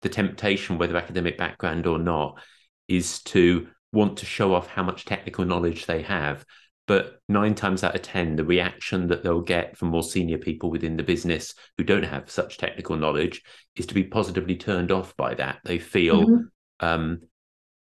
[0.00, 2.40] the temptation, whether academic background or not,
[2.88, 6.46] is to want to show off how much technical knowledge they have.
[6.86, 10.70] But nine times out of 10, the reaction that they'll get from more senior people
[10.70, 13.42] within the business who don't have such technical knowledge
[13.76, 15.60] is to be positively turned off by that.
[15.64, 16.86] They feel mm-hmm.
[16.86, 17.20] um,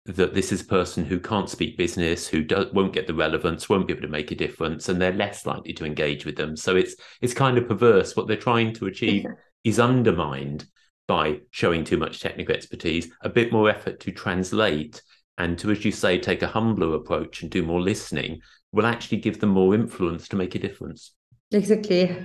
[0.06, 3.68] that this is a person who can't speak business, who do, won't get the relevance,
[3.68, 6.56] won't be able to make a difference, and they're less likely to engage with them.
[6.56, 8.16] So it's it's kind of perverse.
[8.16, 9.26] What they're trying to achieve
[9.64, 10.66] is undermined
[11.08, 15.02] by showing too much technical expertise, a bit more effort to translate
[15.38, 18.40] and to, as you say, take a humbler approach and do more listening
[18.72, 21.12] will actually give them more influence to make a difference.
[21.52, 22.16] Exactly.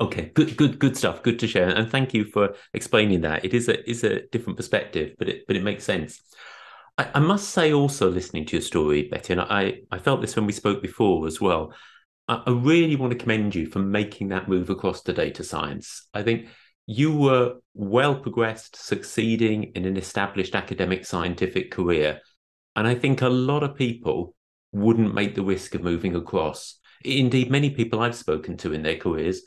[0.00, 1.22] okay, good, good, good stuff.
[1.22, 3.44] Good to share, and thank you for explaining that.
[3.44, 6.20] It is a is a different perspective, but it but it makes sense.
[6.98, 10.36] I, I must say, also listening to your story, Betty, and I I felt this
[10.36, 11.72] when we spoke before as well.
[12.28, 16.08] I, I really want to commend you for making that move across to data science.
[16.12, 16.48] I think
[16.86, 22.20] you were well progressed, succeeding in an established academic scientific career.
[22.74, 24.34] And I think a lot of people
[24.72, 26.78] wouldn't make the risk of moving across.
[27.04, 29.42] Indeed, many people I've spoken to in their careers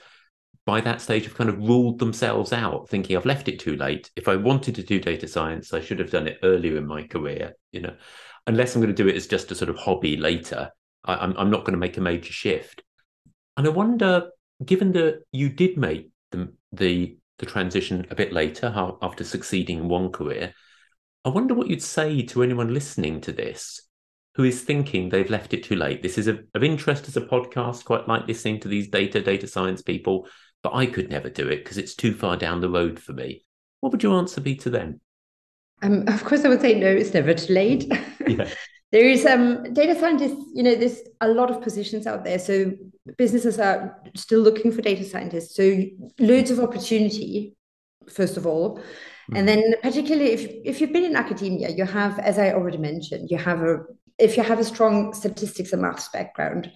[0.66, 4.10] by that stage have kind of ruled themselves out, thinking I've left it too late.
[4.16, 7.04] If I wanted to do data science, I should have done it earlier in my
[7.04, 7.96] career, you know,
[8.48, 10.72] unless I'm going to do it as just a sort of hobby later.
[11.04, 12.82] I, I'm, I'm not going to make a major shift.
[13.58, 14.32] And I wonder,
[14.64, 19.88] given that you did make the, the the transition a bit later after succeeding in
[19.88, 20.54] one career.
[21.24, 23.82] I wonder what you'd say to anyone listening to this
[24.36, 26.04] who is thinking they've left it too late.
[26.04, 29.48] This is a, of interest as a podcast, quite like listening to these data, data
[29.48, 30.28] science people,
[30.62, 33.46] but I could never do it because it's too far down the road for me.
[33.80, 35.00] What would your answer be to them?
[35.82, 37.92] Um, of course, I would say no, it's never too late.
[38.28, 38.50] Yeah.
[38.92, 42.40] there is um, data scientists, you know, there's a lot of positions out there.
[42.40, 42.72] So
[43.20, 45.56] businesses are still looking for data scientists.
[45.56, 45.84] So
[46.18, 47.56] loads of opportunity,
[48.10, 48.78] first of all.
[48.78, 49.36] Mm-hmm.
[49.36, 53.30] And then particularly if, if you've been in academia, you have, as I already mentioned,
[53.30, 53.84] you have a
[54.18, 56.72] if you have a strong statistics and maths background,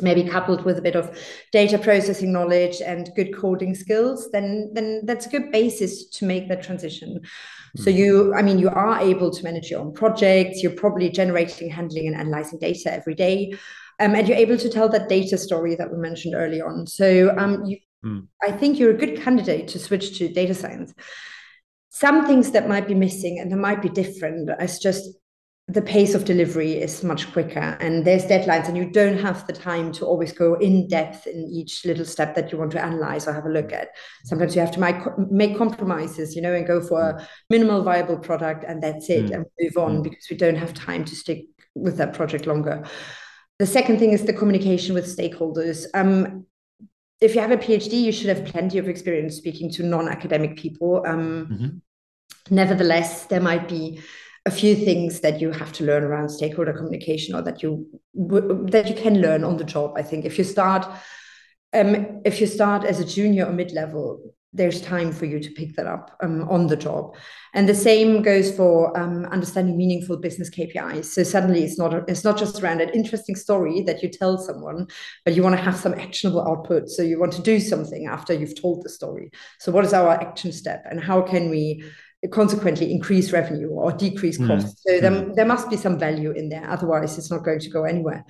[0.00, 1.18] maybe coupled with a bit of
[1.52, 6.48] data processing knowledge and good coding skills then then that's a good basis to make
[6.48, 7.20] that transition.
[7.20, 7.82] Mm-hmm.
[7.82, 10.62] so you i mean you are able to manage your own projects.
[10.62, 13.54] You're probably generating handling and analyzing data every day.
[13.98, 16.86] Um, and you're able to tell that data story that we mentioned early on.
[16.86, 18.26] So um, you, mm.
[18.42, 20.92] i think you're a good candidate to switch to data science.
[21.88, 25.16] Some things that might be missing and that might be different is just
[25.68, 29.52] the pace of delivery is much quicker and there's deadlines and you don't have the
[29.52, 33.26] time to always go in depth in each little step that you want to analyze
[33.26, 33.88] or have a look at
[34.24, 37.26] sometimes you have to make, make compromises you know and go for a mm.
[37.50, 39.34] minimal viable product and that's it mm.
[39.34, 40.02] and move on mm.
[40.04, 42.84] because we don't have time to stick with that project longer
[43.58, 46.46] the second thing is the communication with stakeholders um,
[47.20, 51.02] if you have a phd you should have plenty of experience speaking to non-academic people
[51.08, 52.54] um, mm-hmm.
[52.54, 54.00] nevertheless there might be
[54.46, 57.86] a few things that you have to learn around stakeholder communication or that you
[58.70, 60.24] that you can learn on the job i think.
[60.24, 60.86] If you start
[61.74, 65.76] um, if you start as a junior or mid-level there's time for you to pick
[65.76, 67.14] that up um, on the job.
[67.52, 72.04] And the same goes for um, understanding meaningful business kpis so suddenly it's not a,
[72.08, 74.86] it's not just around an interesting story that you tell someone
[75.24, 76.88] but you want to have some actionable output.
[76.88, 79.30] So you want to do something after you've told the story.
[79.58, 81.84] So what is our action step and how can we
[82.30, 84.48] consequently increase revenue or decrease hmm.
[84.48, 84.70] costs.
[84.70, 84.76] Mm.
[84.84, 85.34] So there, mm.
[85.34, 86.68] there must be some value in there.
[86.68, 88.24] Otherwise, it's not going to go anywhere.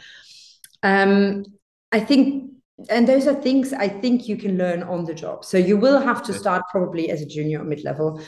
[0.82, 1.44] Um,
[1.92, 2.50] I think,
[2.90, 5.44] and those are things I think you can learn on the job.
[5.44, 8.20] So you will have to start probably as a junior or mid level.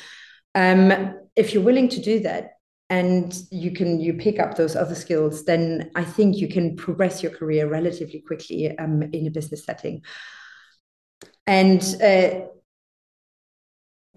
[0.54, 2.52] Um, if you're willing to do that,
[2.90, 7.22] and you can you pick up those other skills, then I think you can progress
[7.22, 10.02] your career relatively quickly um, in a business setting.
[11.46, 12.46] And uh,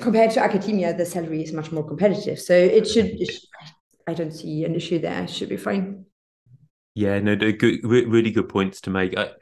[0.01, 2.39] compared to academia, the salary is much more competitive.
[2.39, 3.41] So it should, it should
[4.07, 5.23] I don't see an issue there.
[5.23, 6.05] It should be fine.
[6.95, 9.17] Yeah, no, good, really good points to make.
[9.17, 9.35] A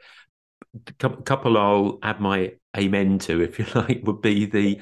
[1.24, 4.80] couple I'll add my amen to, if you like, would be the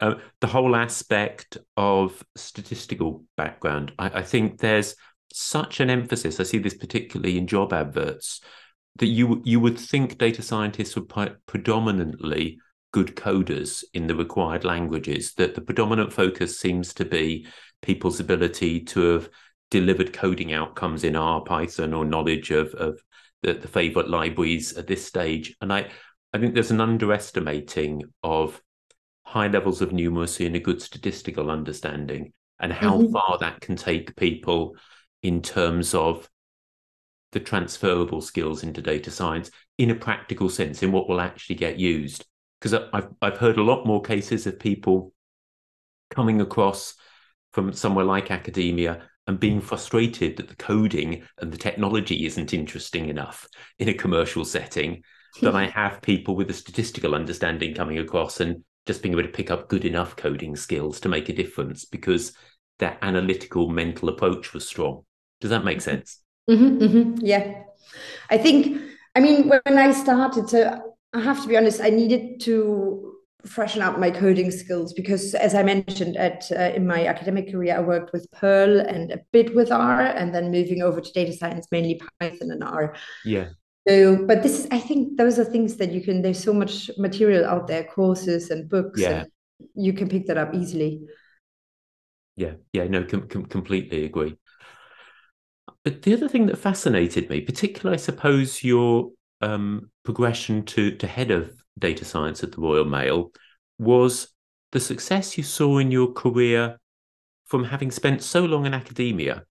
[0.00, 3.92] uh, the whole aspect of statistical background.
[3.98, 4.94] I, I think there's
[5.32, 6.38] such an emphasis.
[6.38, 8.40] I see this particularly in job adverts
[8.96, 11.12] that you you would think data scientists would
[11.46, 12.58] predominantly
[12.92, 17.46] good coders in the required languages, that the predominant focus seems to be
[17.82, 19.28] people's ability to have
[19.70, 23.00] delivered coding outcomes in R, Python, or knowledge of, of
[23.42, 25.56] the, the favorite libraries at this stage.
[25.60, 25.90] And I,
[26.32, 28.60] I think there's an underestimating of
[29.24, 33.12] high levels of numeracy and a good statistical understanding and how mm-hmm.
[33.12, 34.76] far that can take people
[35.22, 36.28] in terms of
[37.32, 41.78] the transferable skills into data science in a practical sense in what will actually get
[41.78, 42.24] used
[42.60, 45.12] because I've I've heard a lot more cases of people
[46.10, 46.94] coming across
[47.52, 53.08] from somewhere like academia and being frustrated that the coding and the technology isn't interesting
[53.08, 55.02] enough in a commercial setting
[55.40, 59.28] than I have people with a statistical understanding coming across and just being able to
[59.28, 62.32] pick up good enough coding skills to make a difference because
[62.78, 65.04] their analytical mental approach was strong.
[65.40, 66.20] Does that make sense?
[66.48, 67.26] Mm-hmm, mm-hmm.
[67.26, 67.62] Yeah.
[68.30, 68.80] I think,
[69.14, 73.82] I mean, when I started, so I have to be honest, I needed to freshen
[73.82, 77.80] up my coding skills because as i mentioned at uh, in my academic career i
[77.80, 81.68] worked with perl and a bit with r and then moving over to data science
[81.70, 82.96] mainly python and r.
[83.24, 83.50] Yeah.
[83.86, 86.90] So but this is i think those are things that you can there's so much
[86.98, 89.20] material out there courses and books yeah.
[89.20, 89.28] and
[89.74, 91.02] you can pick that up easily.
[92.34, 92.54] Yeah.
[92.72, 94.36] Yeah no com- com- completely agree.
[95.84, 101.06] But the other thing that fascinated me particularly i suppose your um, progression to to
[101.06, 103.32] head of data science at the Royal Mail
[103.78, 104.28] was
[104.72, 106.78] the success you saw in your career
[107.44, 109.44] from having spent so long in academia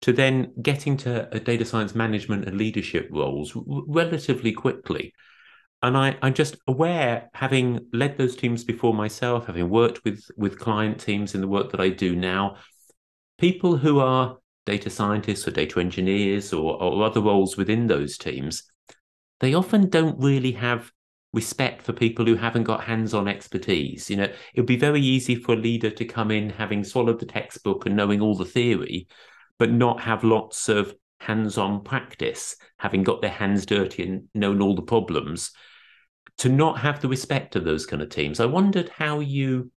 [0.00, 5.12] to then getting to a data science management and leadership roles relatively quickly.
[5.82, 10.58] And I, I'm just aware, having led those teams before myself, having worked with, with
[10.58, 12.56] client teams in the work that I do now,
[13.38, 18.64] people who are data scientists or data engineers or, or other roles within those teams,
[19.40, 20.90] they often don't really have
[21.32, 24.08] respect for people who haven't got hands-on expertise.
[24.08, 27.20] You know, it would be very easy for a leader to come in having swallowed
[27.20, 29.08] the textbook and knowing all the theory,
[29.58, 34.74] but not have lots of hands-on practice, having got their hands dirty and known all
[34.74, 35.50] the problems,
[36.38, 38.40] to not have the respect of those kind of teams.
[38.40, 39.70] I wondered how you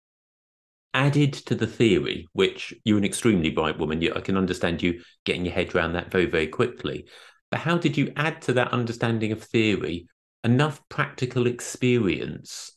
[0.93, 4.03] added to the theory, which you're an extremely bright woman.
[4.15, 7.07] I can understand you getting your head around that very, very quickly.
[7.51, 10.09] But how did you add to that understanding of theory
[10.45, 12.73] enough practical experience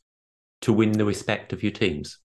[0.61, 2.19] to win the respect of your teams?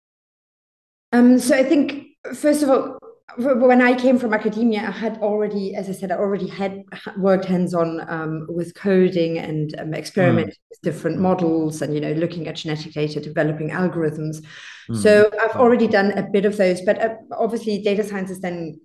[1.12, 2.98] Um, so I think first of all,
[3.36, 6.84] when I came from academia, I had already, as I said, I already had
[7.18, 10.70] worked hands-on um, with coding and um, experimenting mm.
[10.70, 14.42] with different models, and you know, looking at genetic data, developing algorithms.
[14.88, 15.02] Mm.
[15.02, 18.80] So I've already done a bit of those, but uh, obviously, data science is then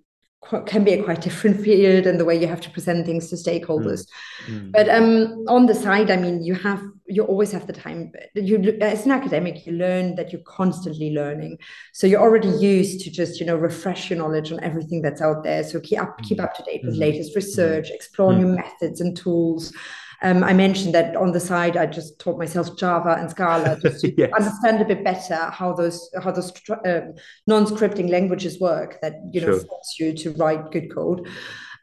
[0.66, 3.36] can be a quite different field and the way you have to present things to
[3.36, 4.08] stakeholders
[4.48, 4.62] mm.
[4.62, 4.72] Mm.
[4.72, 8.58] but um, on the side i mean you have you always have the time you
[8.82, 11.58] as an academic you learn that you're constantly learning
[11.94, 15.44] so you're already used to just you know refresh your knowledge on everything that's out
[15.44, 16.44] there so keep up keep mm.
[16.44, 17.00] up to date with mm.
[17.00, 17.96] latest research mm.
[17.96, 19.74] explore new methods and tools
[20.24, 24.02] um, I mentioned that on the side, I just taught myself Java and Scala just
[24.02, 24.32] to yes.
[24.38, 27.02] understand a bit better how those how those uh,
[27.48, 29.00] non-scripting languages work.
[29.02, 29.60] That you know sure.
[29.62, 31.28] force you to write good code.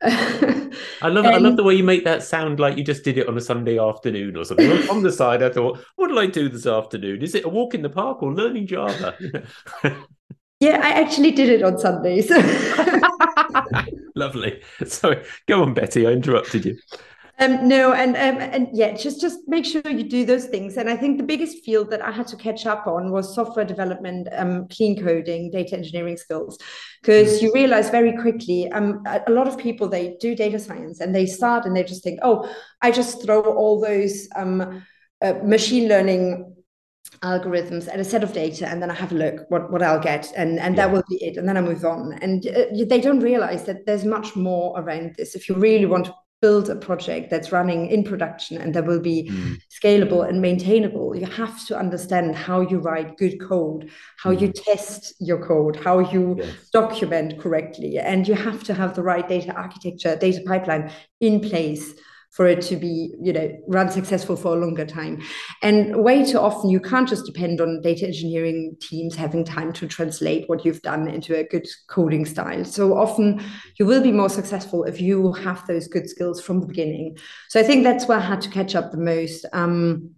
[0.02, 3.18] I love and, I love the way you make that sound like you just did
[3.18, 4.70] it on a Sunday afternoon or something.
[4.88, 7.22] on the side, I thought, what did I do this afternoon?
[7.22, 9.16] Is it a walk in the park or learning Java?
[10.60, 12.30] yeah, I actually did it on Sundays.
[14.14, 14.62] Lovely.
[14.86, 16.06] Sorry, go on, Betty.
[16.06, 16.78] I interrupted you.
[17.40, 20.76] Um, no, and um, and yeah, just just make sure you do those things.
[20.76, 23.64] And I think the biggest field that I had to catch up on was software
[23.64, 26.58] development, um, clean coding, data engineering skills,
[27.00, 31.14] because you realize very quickly, um, a lot of people they do data science and
[31.14, 34.82] they start and they just think, oh, I just throw all those um,
[35.22, 36.56] uh, machine learning
[37.22, 39.98] algorithms and a set of data and then i have a look what, what i'll
[39.98, 40.86] get and, and yeah.
[40.86, 43.86] that will be it and then i move on and uh, they don't realize that
[43.86, 47.86] there's much more around this if you really want to build a project that's running
[47.86, 49.60] in production and that will be mm.
[49.70, 54.40] scalable and maintainable you have to understand how you write good code how mm.
[54.40, 56.70] you test your code how you yes.
[56.72, 61.94] document correctly and you have to have the right data architecture data pipeline in place
[62.30, 65.20] for it to be you know run successful for a longer time
[65.62, 69.86] and way too often you can't just depend on data engineering teams having time to
[69.86, 73.42] translate what you've done into a good coding style so often
[73.78, 77.16] you will be more successful if you have those good skills from the beginning
[77.48, 80.10] so i think that's where i had to catch up the most um,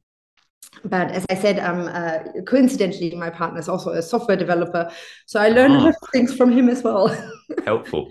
[0.85, 4.91] but as I said, um, uh, coincidentally, my partner is also a software developer,
[5.27, 5.79] so I learned oh.
[5.79, 7.09] a lot of things from him as well.
[7.65, 8.11] Helpful.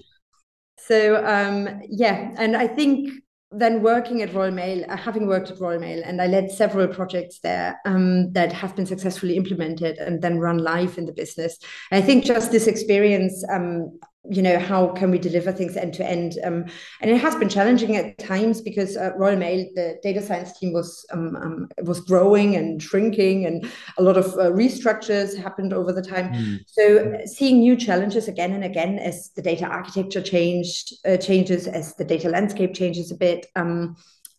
[0.78, 3.12] So um, yeah, and I think
[3.52, 6.88] then working at Royal Mail, uh, having worked at Royal Mail, and I led several
[6.88, 11.58] projects there um, that have been successfully implemented and then run live in the business.
[11.91, 16.07] I think just this experience um, you know how can we deliver things end to
[16.07, 16.38] end?
[16.43, 16.65] Um,
[17.01, 20.73] and it has been challenging at times because uh, royal mail the data science team
[20.73, 25.91] was um, um, was growing and shrinking and a lot of uh, restructures happened over
[25.91, 26.34] the time.
[26.34, 26.59] Mm.
[26.67, 31.95] so seeing new challenges again and again as the data architecture changed uh, changes as
[31.95, 33.95] the data landscape changes a bit um,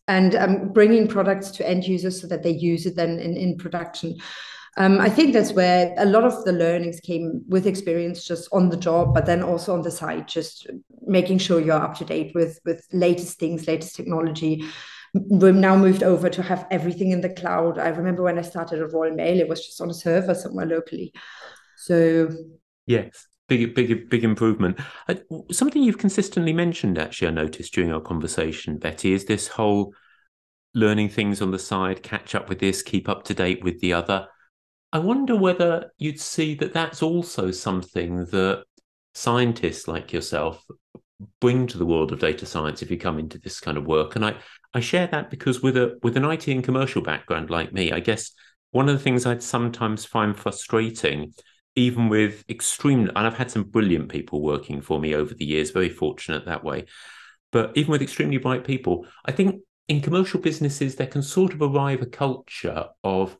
[0.09, 3.57] and um, bringing products to end users so that they use it then in, in
[3.57, 4.17] production
[4.81, 8.71] um, I think that's where a lot of the learnings came with experience, just on
[8.71, 10.67] the job, but then also on the side, just
[11.03, 14.65] making sure you're up to date with with latest things, latest technology.
[15.13, 17.79] We've now moved over to have everything in the cloud.
[17.79, 20.65] I remember when I started at Royal Mail, it was just on a server somewhere
[20.65, 21.13] locally.
[21.77, 22.31] So
[22.87, 24.81] yes, big big big improvement.
[25.53, 29.93] Something you've consistently mentioned, actually, I noticed during our conversation, Betty, is this whole
[30.73, 33.93] learning things on the side, catch up with this, keep up to date with the
[33.93, 34.27] other.
[34.93, 38.65] I wonder whether you'd see that that's also something that
[39.15, 40.65] scientists like yourself
[41.41, 44.17] bring to the world of data science if you come into this kind of work.
[44.17, 44.37] And I,
[44.75, 48.01] I share that because with a with an IT and commercial background like me, I
[48.01, 48.33] guess
[48.73, 51.35] one of the things I'd sometimes find frustrating,
[51.77, 55.71] even with extreme and I've had some brilliant people working for me over the years,
[55.71, 56.87] very fortunate that way.
[57.53, 61.63] But even with extremely bright people, I think in commercial businesses there can sort of
[61.63, 63.37] arrive a culture of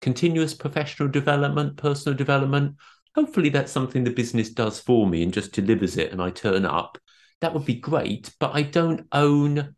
[0.00, 2.76] continuous professional development, personal development.
[3.14, 6.64] Hopefully, that's something the business does for me and just delivers it, and I turn
[6.64, 6.98] up.
[7.40, 9.74] That would be great, but I don't own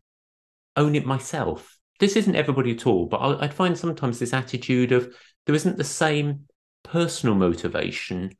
[0.76, 1.76] own it myself.
[1.98, 5.14] This isn't everybody at all, but I'd find sometimes this attitude of
[5.44, 6.46] there isn't the same
[6.82, 8.36] personal motivation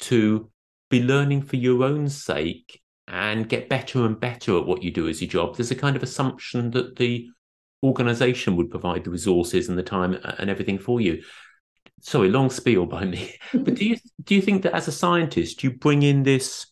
[0.00, 0.50] to
[0.88, 5.08] be learning for your own sake and get better and better at what you do
[5.08, 5.56] as your job.
[5.56, 7.28] There's a kind of assumption that the
[7.82, 11.22] organization would provide the resources and the time uh, and everything for you.
[12.00, 13.34] Sorry long spiel by me.
[13.52, 16.66] But do you do you think that as a scientist you bring in this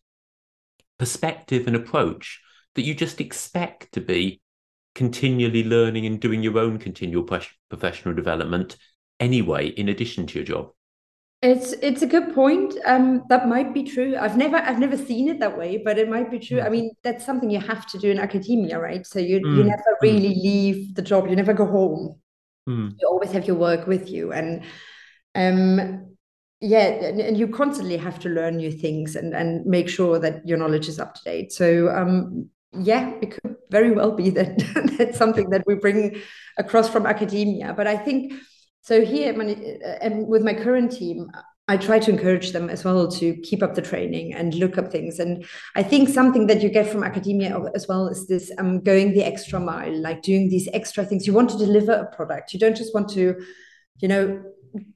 [0.99, 2.41] perspective and approach
[2.75, 4.41] that you just expect to be
[4.95, 7.27] continually learning and doing your own continual
[7.69, 8.77] professional development
[9.19, 10.71] anyway in addition to your job
[11.43, 12.75] it's it's a good point.
[12.85, 14.17] Um, that might be true.
[14.17, 16.59] I've never I've never seen it that way, but it might be true.
[16.59, 16.67] Mm.
[16.67, 19.07] I mean, that's something you have to do in academia, right?
[19.07, 19.57] So you mm.
[19.57, 20.03] you never mm.
[20.03, 20.43] really mm.
[20.43, 21.29] leave the job.
[21.29, 22.21] You never go home.
[22.69, 22.95] Mm.
[22.99, 24.65] You always have your work with you, and
[25.35, 26.17] um,
[26.61, 30.47] yeah, and, and, you constantly have to learn new things and and make sure that
[30.47, 31.53] your knowledge is up to date.
[31.53, 34.59] So um, yeah, it could very well be that
[34.99, 36.21] that's something that we bring
[36.59, 37.73] across from academia.
[37.75, 38.35] But I think
[38.83, 39.39] so here,
[40.01, 41.31] and with my current team,
[41.71, 44.91] I try to encourage them as well to keep up the training and look up
[44.91, 45.21] things.
[45.21, 49.13] And I think something that you get from academia as well is this um, going
[49.13, 51.29] the extra mile, like doing these extra things.
[51.29, 52.53] You want to deliver a product.
[52.53, 53.37] You don't just want to,
[53.99, 54.43] you know,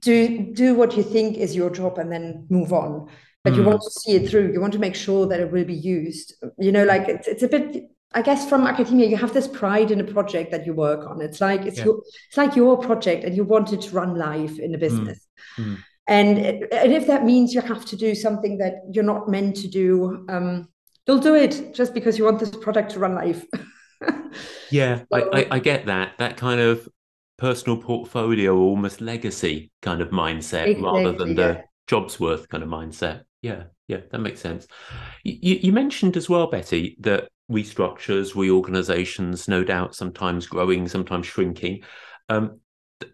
[0.01, 3.09] do do what you think is your job and then move on.
[3.45, 3.57] But mm.
[3.59, 4.53] you want to see it through.
[4.53, 6.35] You want to make sure that it will be used.
[6.59, 9.90] You know, like it's, it's a bit I guess from academia, you have this pride
[9.90, 11.20] in a project that you work on.
[11.20, 11.86] It's like it's yeah.
[11.86, 14.80] your it's like your project, and you want it to run live in a mm.
[14.80, 15.26] business.
[15.58, 15.64] Mm.
[15.64, 15.78] Mm.
[16.06, 19.68] And and if that means you have to do something that you're not meant to
[19.68, 20.68] do, um,
[21.06, 23.44] you'll do it just because you want this product to run live.
[24.70, 26.12] yeah, so, I, I, I get that.
[26.18, 26.88] That kind of
[27.36, 32.68] personal portfolio, almost legacy kind of mindset, exactly, rather than the jobs worth kind of
[32.68, 33.22] mindset.
[33.42, 34.66] Yeah, yeah, that makes sense.
[35.24, 41.82] You, you mentioned as well, Betty, that restructures, reorganizations, no doubt sometimes growing, sometimes shrinking.
[42.28, 42.61] Um,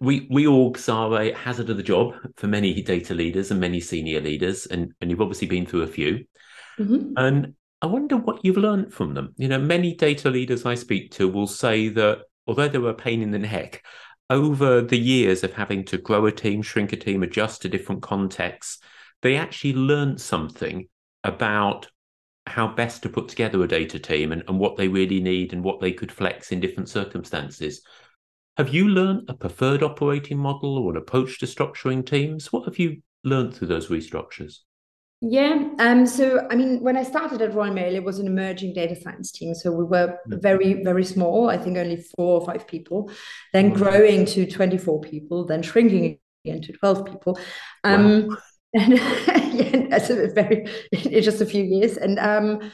[0.00, 3.80] we we orgs are a hazard of the job for many data leaders and many
[3.80, 6.24] senior leaders, and and you've obviously been through a few.
[6.78, 7.12] Mm-hmm.
[7.16, 9.34] And I wonder what you've learned from them.
[9.36, 12.94] You know, many data leaders I speak to will say that although they were a
[12.94, 13.82] pain in the neck,
[14.28, 18.02] over the years of having to grow a team, shrink a team, adjust to different
[18.02, 18.78] contexts,
[19.22, 20.88] they actually learned something
[21.24, 21.88] about
[22.50, 25.62] how best to put together a data team and, and what they really need and
[25.62, 27.82] what they could flex in different circumstances.
[28.56, 32.52] Have you learned a preferred operating model or an approach to structuring teams?
[32.52, 34.58] What have you learned through those restructures?
[35.22, 35.68] Yeah.
[35.78, 38.98] Um, so, I mean, when I started at Royal Mail, it was an emerging data
[38.98, 39.54] science team.
[39.54, 40.40] So we were mm.
[40.40, 43.10] very, very small, I think only four or five people,
[43.52, 47.38] then growing to 24 people, then shrinking again to 12 people.
[47.84, 48.36] Um, wow.
[48.74, 48.92] and
[49.52, 51.96] yeah, that's a very in just a few years.
[51.96, 52.70] And um,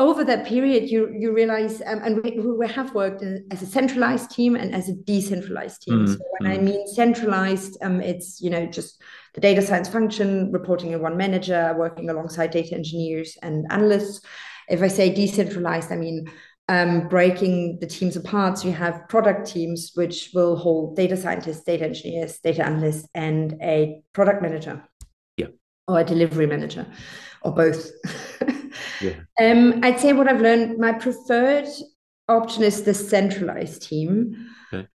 [0.00, 4.30] over that period you you realize um, and we, we have worked as a centralized
[4.30, 6.06] team and as a decentralized team.
[6.06, 9.02] Mm, so when i mean centralized um, it's you know just
[9.34, 14.20] the data science function reporting in one manager working alongside data engineers and analysts.
[14.68, 16.30] If i say decentralized i mean
[16.70, 18.58] um, breaking the teams apart.
[18.58, 23.56] So you have product teams, which will hold data scientists, data engineers, data analysts, and
[23.62, 24.84] a product manager
[25.88, 26.86] or a delivery manager
[27.42, 27.90] or both.
[29.00, 29.14] yeah.
[29.40, 31.68] um, I'd say what I've learned, my preferred
[32.28, 34.50] option is the centralized team.
[34.72, 34.86] Okay.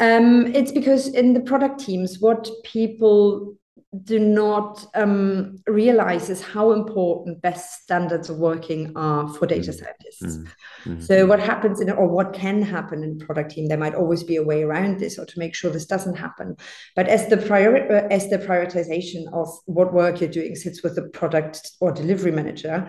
[0.00, 3.56] Um, it's because in the product teams, what people
[4.04, 9.84] do not um, realize is how important best standards of working are for data mm-hmm.
[9.84, 10.52] scientists.
[10.84, 11.00] Mm-hmm.
[11.00, 14.36] So what happens in or what can happen in product team, there might always be
[14.36, 16.56] a way around this or to make sure this doesn't happen.
[16.94, 20.94] But as the prior uh, as the prioritization of what work you're doing sits with
[20.94, 22.88] the product or delivery manager,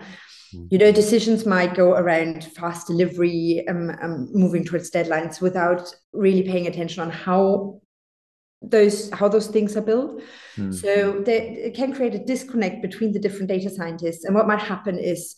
[0.54, 0.66] mm-hmm.
[0.70, 6.44] you know decisions might go around fast delivery um, um, moving towards deadlines without really
[6.44, 7.80] paying attention on how
[8.62, 10.22] those how those things are built.
[10.56, 10.74] Mm.
[10.74, 14.24] So they, it can create a disconnect between the different data scientists.
[14.24, 15.36] And what might happen is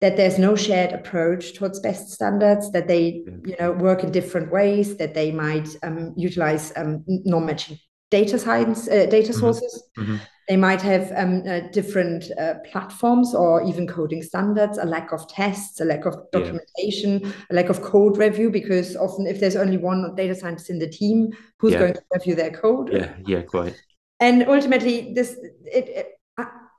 [0.00, 4.50] that there's no shared approach towards best standards, that they you know work in different
[4.50, 7.78] ways, that they might um, utilize um, non-matching
[8.10, 9.40] data science uh, data mm-hmm.
[9.40, 9.82] sources.
[9.98, 10.16] Mm-hmm.
[10.48, 15.28] They might have um, uh, different uh, platforms or even coding standards, a lack of
[15.28, 17.30] tests, a lack of documentation, yeah.
[17.50, 20.88] a lack of code review, because often if there's only one data scientist in the
[20.88, 21.78] team, who's yeah.
[21.78, 22.92] going to review their code?
[22.92, 23.80] Yeah, yeah, quite.
[24.20, 26.06] And ultimately, this it, it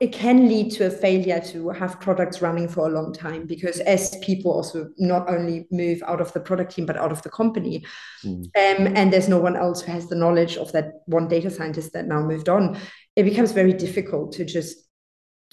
[0.00, 3.78] it can lead to a failure to have products running for a long time because
[3.80, 7.30] as people also not only move out of the product team but out of the
[7.30, 7.84] company
[8.24, 8.44] mm.
[8.44, 11.92] um, and there's no one else who has the knowledge of that one data scientist
[11.92, 12.76] that now moved on
[13.16, 14.78] it becomes very difficult to just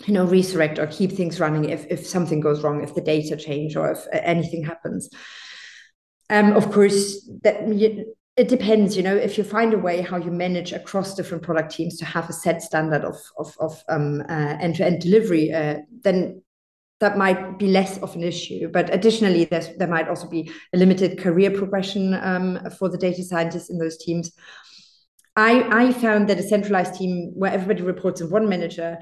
[0.06, 3.36] you know resurrect or keep things running if, if something goes wrong if the data
[3.36, 5.10] change or if anything happens.
[6.30, 7.62] Um, of course that
[8.38, 11.74] it depends you know if you find a way how you manage across different product
[11.76, 16.42] teams to have a set standard of of, of um, uh, end-to-end delivery uh, then
[17.02, 18.70] that might be less of an issue.
[18.70, 23.72] But additionally there might also be a limited career progression um, for the data scientists
[23.72, 24.32] in those teams
[25.36, 29.00] I, I found that a centralized team where everybody reports in one manager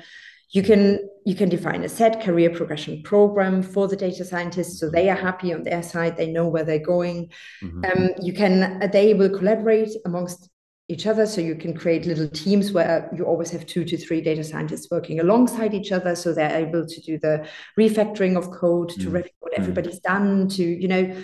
[0.52, 4.90] you can you can define a set career progression program for the data scientists so
[4.90, 7.30] they are happy on their side they know where they're going
[7.62, 7.86] mm-hmm.
[7.86, 10.50] um, you can they will collaborate amongst
[10.88, 14.22] each other so you can create little teams where you always have two to three
[14.22, 17.48] data scientists working alongside each other so they're able to do the
[17.80, 19.12] refactoring of code to mm-hmm.
[19.12, 19.62] review what mm-hmm.
[19.62, 21.16] everybody's done to you know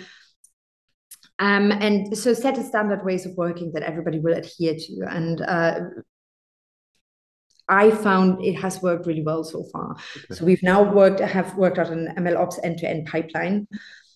[1.38, 5.42] um, and so set a standard ways of working that everybody will adhere to and
[5.42, 5.80] uh,
[7.68, 9.96] I found it has worked really well so far.
[10.16, 10.34] Okay.
[10.34, 13.66] So we've now worked have worked out an ML ops end to end pipeline.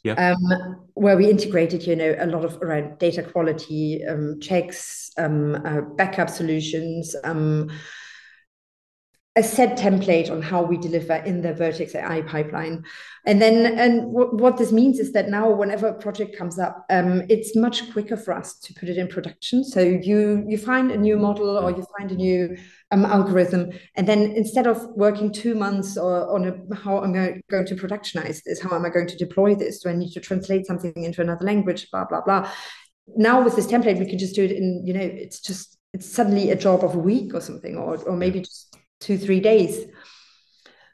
[0.03, 0.15] Yeah.
[0.15, 5.57] Um, where we integrated, you know, a lot of around data quality um, checks, um,
[5.57, 7.71] uh, backup solutions, um,
[9.37, 12.85] a set template on how we deliver in the Vertex AI pipeline.
[13.27, 16.85] And then, and w- what this means is that now, whenever a project comes up,
[16.91, 19.63] um, it's much quicker for us to put it in production.
[19.63, 22.57] So you you find a new model or you find a new
[22.91, 27.41] um, algorithm, and then instead of working two months or on a, how am I
[27.49, 28.61] going to productionize this?
[28.61, 29.79] How am I going to deploy this?
[29.79, 31.89] Do I need to translate something into another language?
[31.93, 32.51] Blah blah blah.
[33.17, 36.13] Now with this template, we can just do it in you know, it's just it's
[36.13, 39.87] suddenly a job of a week or something, or or maybe just two three days.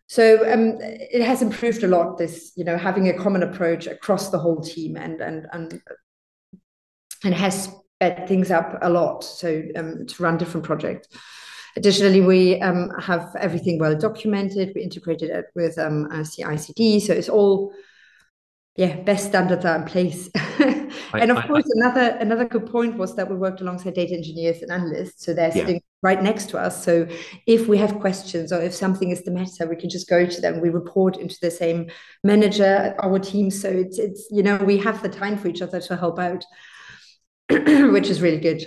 [0.08, 4.30] So um, it has improved a lot this you know having a common approach across
[4.30, 5.80] the whole team and and and
[7.24, 11.08] and has sped things up a lot so um, to run different projects.
[11.76, 14.72] Additionally we um, have everything well documented.
[14.74, 17.72] We integrated it with um, CI/CD so it's all
[18.76, 20.30] yeah best standards are in place
[21.14, 24.14] and of I, course I, another another good point was that we worked alongside data
[24.14, 25.54] engineers and analysts so they're yeah.
[25.54, 27.06] sitting right next to us so
[27.46, 30.40] if we have questions or if something is the matter we can just go to
[30.40, 31.90] them we report into the same
[32.22, 35.80] manager our team so it's it's you know we have the time for each other
[35.80, 36.44] to help out
[37.48, 38.64] which is really good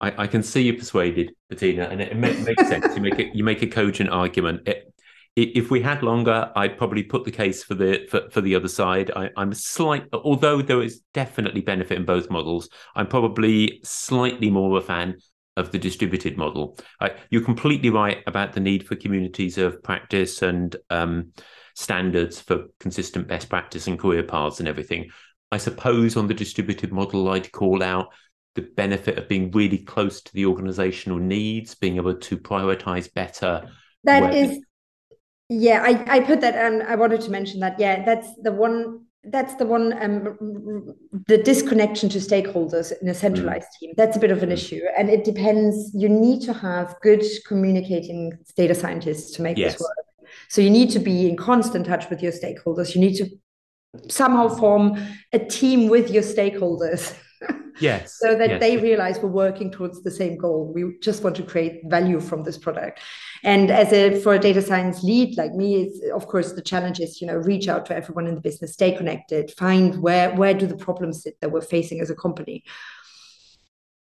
[0.00, 2.94] I, I can see you persuaded, Bettina, and it, it makes sense.
[2.94, 4.68] You make it, you make a cogent argument.
[4.68, 4.87] It,
[5.42, 8.68] if we had longer, I'd probably put the case for the for, for the other
[8.68, 9.10] side.
[9.14, 12.68] I, am slight, although there is definitely benefit in both models.
[12.94, 15.16] I'm probably slightly more a fan
[15.56, 16.78] of the distributed model.
[17.30, 21.32] you're completely right about the need for communities of practice and um,
[21.74, 25.10] standards for consistent best practice and career paths and everything.
[25.50, 28.12] I suppose on the distributed model, I'd call out
[28.54, 33.68] the benefit of being really close to the organizational needs, being able to prioritize better.
[34.04, 34.60] That is
[35.48, 37.78] yeah, I, I put that and I wanted to mention that.
[37.78, 40.94] Yeah, that's the one that's the one um,
[41.26, 43.78] the disconnection to stakeholders in a centralized mm.
[43.80, 44.52] team that's a bit of an mm.
[44.52, 49.72] issue and it depends you need to have good communicating data scientists to make yes.
[49.72, 50.06] this work
[50.48, 53.28] so you need to be in constant touch with your stakeholders you need to
[54.08, 54.96] somehow form
[55.32, 57.16] a team with your stakeholders
[57.80, 58.60] yes so that yes.
[58.60, 60.72] they realize we're working towards the same goal.
[60.74, 63.00] We just want to create value from this product.
[63.42, 67.00] And as a for a data science lead like me it's of course the challenge
[67.00, 70.54] is you know reach out to everyone in the business stay connected find where where
[70.54, 72.64] do the problems sit that we're facing as a company.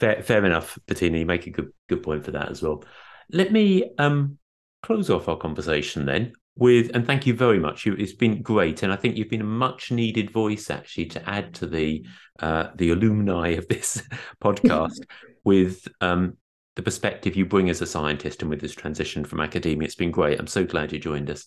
[0.00, 1.18] Fair, fair enough bettina.
[1.18, 2.84] You make a good good point for that as well.
[3.30, 4.38] Let me um,
[4.82, 7.84] close off our conversation then with, and thank you very much.
[7.84, 11.28] You, it's been great, and I think you've been a much needed voice actually to
[11.28, 12.06] add to the
[12.40, 14.02] uh, the alumni of this
[14.42, 15.00] podcast
[15.44, 16.36] with um,
[16.76, 19.86] the perspective you bring as a scientist and with this transition from academia.
[19.86, 20.38] It's been great.
[20.38, 21.46] I'm so glad you joined us.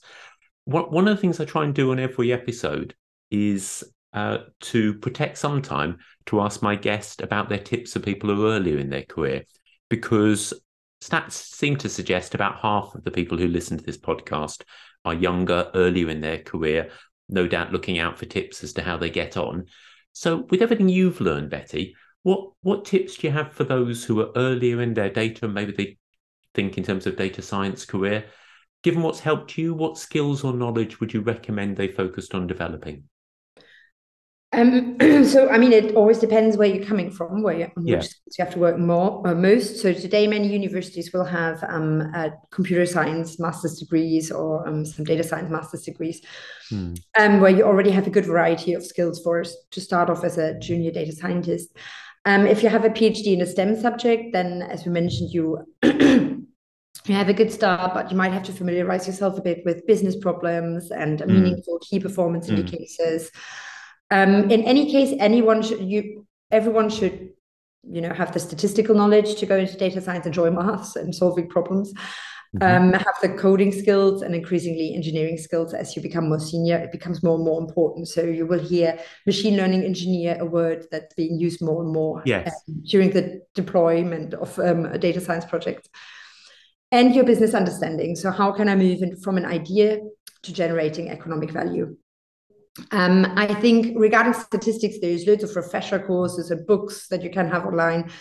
[0.65, 2.95] One, one of the things I try and do on every episode
[3.31, 3.83] is
[4.13, 5.97] uh, to protect some time
[6.27, 9.43] to ask my guest about their tips for people who are earlier in their career,
[9.89, 10.53] because
[11.01, 14.63] stats seem to suggest about half of the people who listen to this podcast
[15.05, 16.91] are younger, earlier in their career,
[17.29, 19.65] no doubt looking out for tips as to how they get on.
[20.13, 24.19] So, with everything you've learned, Betty, what what tips do you have for those who
[24.21, 25.97] are earlier in their data, maybe they
[26.53, 28.25] think in terms of data science career?
[28.83, 33.03] Given what's helped you, what skills or knowledge would you recommend they focused on developing?
[34.53, 37.97] Um, so I mean, it always depends where you're coming from, where you, yeah.
[37.97, 39.81] which you have to work more uh, most.
[39.81, 42.11] So today, many universities will have um,
[42.51, 46.21] computer science master's degrees or um, some data science master's degrees,
[46.69, 46.93] hmm.
[47.19, 50.37] um, where you already have a good variety of skills for to start off as
[50.37, 51.69] a junior data scientist.
[52.25, 55.59] Um, if you have a PhD in a STEM subject, then as we mentioned, you
[55.83, 59.87] you have a good start, but you might have to familiarize yourself a bit with
[59.87, 61.27] business problems and mm.
[61.27, 62.57] meaningful key performance mm.
[62.57, 63.31] indicators.
[64.09, 67.29] Um, in any case, anyone should you everyone should
[67.83, 71.49] you know have the statistical knowledge to go into data science, enjoy maths and solving
[71.49, 71.93] problems.
[72.55, 72.93] Mm-hmm.
[72.93, 76.93] Um, have the coding skills and increasingly engineering skills as you become more senior it
[76.93, 81.13] becomes more and more important so you will hear machine learning engineer a word that's
[81.15, 82.47] being used more and more yes.
[82.47, 85.89] um, during the deployment of um, a data science project
[86.93, 89.99] and your business understanding so how can i move in, from an idea
[90.41, 91.97] to generating economic value
[92.91, 97.49] um, I think regarding statistics, there's loads of refresher courses and books that you can
[97.49, 98.11] have online.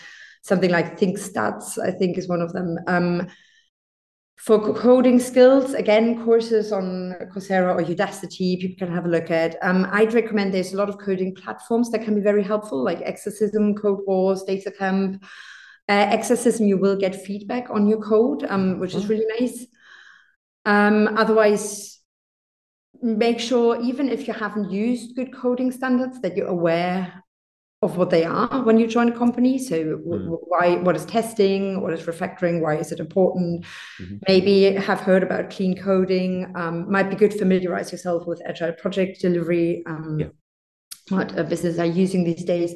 [0.41, 2.77] Something like Think Stats, I think, is one of them.
[2.87, 3.27] Um,
[4.37, 9.57] for coding skills, again, courses on Coursera or Udacity, people can have a look at.
[9.61, 13.01] Um, I'd recommend there's a lot of coding platforms that can be very helpful, like
[13.01, 15.23] Exercism, Code Wars, DataCamp.
[15.89, 19.13] Uh, Exercism, you will get feedback on your code, um, which is mm-hmm.
[19.13, 19.65] really nice.
[20.65, 21.96] Um, otherwise,
[23.01, 27.23] make sure even if you haven't used good coding standards that you're aware
[27.83, 30.37] of what they are when you join a company so mm.
[30.47, 33.63] why what is testing what is refactoring why is it important
[34.01, 34.15] mm-hmm.
[34.27, 38.73] maybe have heard about clean coding um, might be good to familiarize yourself with agile
[38.73, 40.27] project delivery um, yeah.
[41.09, 42.73] what businesses are using these days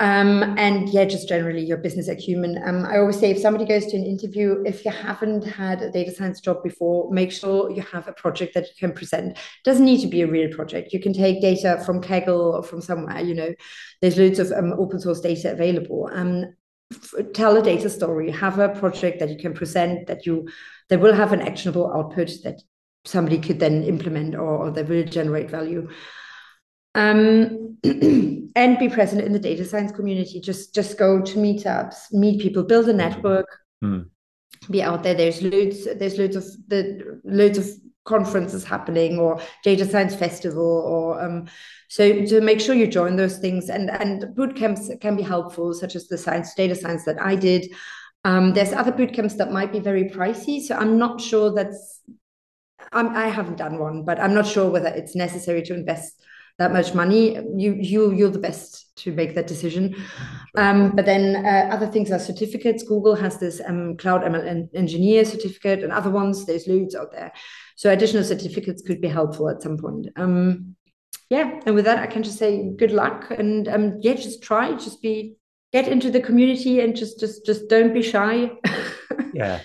[0.00, 2.58] um, and yeah, just generally your business acumen.
[2.64, 5.90] Um, I always say if somebody goes to an interview, if you haven't had a
[5.90, 9.36] data science job before, make sure you have a project that you can present.
[9.62, 10.94] Doesn't need to be a real project.
[10.94, 13.54] You can take data from Kaggle or from somewhere, you know,
[14.00, 16.08] there's loads of um, open source data available.
[16.10, 16.54] Um,
[17.34, 20.48] tell a data story, have a project that you can present that you
[20.88, 22.60] that will have an actionable output that
[23.04, 25.88] somebody could then implement or, or that will generate value
[26.94, 30.40] um, and be present in the data science community.
[30.40, 33.46] Just just go to meetups, meet people, build a network,
[33.82, 34.06] mm.
[34.70, 35.14] be out there.
[35.14, 35.84] There's loads.
[35.84, 37.66] There's loads of the loads of
[38.04, 41.46] conferences happening or data science festival or um,
[41.88, 45.74] so to make sure you join those things and and boot camps can be helpful
[45.74, 47.70] such as the science data science that i did
[48.24, 52.00] um, there's other boot camps that might be very pricey so i'm not sure that's
[52.90, 56.24] I'm, i haven't done one but i'm not sure whether it's necessary to invest
[56.60, 59.96] that much money you you you're the best to make that decision.
[60.56, 62.82] Um, but then uh, other things are certificates.
[62.82, 66.44] Google has this um, cloud ml engineer certificate and other ones.
[66.44, 67.32] There's loads out there.
[67.76, 70.08] So additional certificates could be helpful at some point.
[70.16, 70.76] Um,
[71.30, 71.60] yeah.
[71.64, 74.72] And with that i can just say good luck and um, yeah just try.
[74.72, 75.36] Just be
[75.72, 78.50] get into the community and just just just don't be shy.
[79.32, 79.60] Yeah.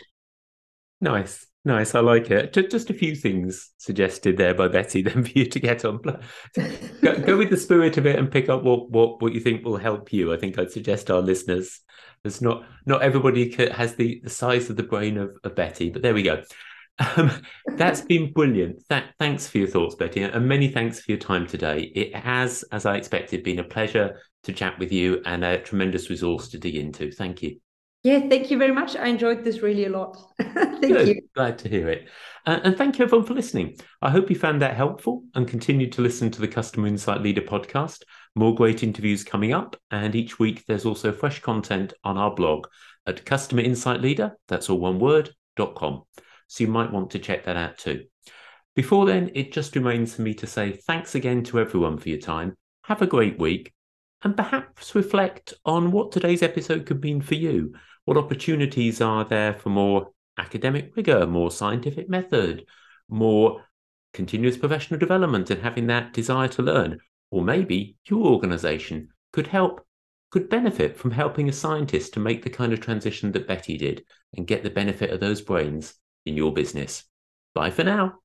[1.01, 2.53] Nice Nice, I like it.
[2.53, 5.97] Just just a few things suggested there by Betty, then for you to get on.
[5.97, 6.13] Go,
[7.01, 9.77] go, with the spirit of it and pick up what, what, what you think will
[9.77, 10.31] help you.
[10.31, 11.81] I think I'd suggest our listeners.
[12.23, 16.03] There's not not everybody has the, the size of the brain of, of Betty, but
[16.03, 16.43] there we go.
[17.17, 17.31] Um,
[17.75, 18.81] that's been brilliant.
[18.87, 21.91] Th- thanks for your thoughts, Betty, and many thanks for your time today.
[21.95, 26.09] It has, as I expected, been a pleasure to chat with you and a tremendous
[26.09, 27.11] resource to dig into.
[27.11, 27.59] Thank you.
[28.05, 28.95] Yeah, thank you very much.
[28.95, 30.15] I enjoyed this really a lot.
[30.39, 31.07] thank Good.
[31.07, 31.21] you.
[31.33, 32.07] Glad to hear it.
[32.45, 33.77] Uh, and thank you everyone for listening.
[33.99, 37.41] I hope you found that helpful and continue to listen to the Customer Insight Leader
[37.41, 38.03] podcast.
[38.35, 39.75] More great interviews coming up.
[39.89, 42.67] And each week there's also fresh content on our blog
[43.07, 46.03] at Customer Insight Leader, that's all one word, dot com.
[46.45, 48.03] So you might want to check that out too.
[48.75, 52.19] Before then, it just remains for me to say thanks again to everyone for your
[52.19, 52.55] time.
[52.83, 53.73] Have a great week
[54.21, 57.73] and perhaps reflect on what today's episode could mean for you
[58.05, 62.65] what opportunities are there for more academic rigor, more scientific method,
[63.09, 63.65] more
[64.13, 66.99] continuous professional development, and having that desire to learn.
[67.31, 69.85] Or maybe your organization could help,
[70.31, 74.05] could benefit from helping a scientist to make the kind of transition that Betty did
[74.35, 75.95] and get the benefit of those brains
[76.25, 77.03] in your business.
[77.53, 78.19] Bye for now.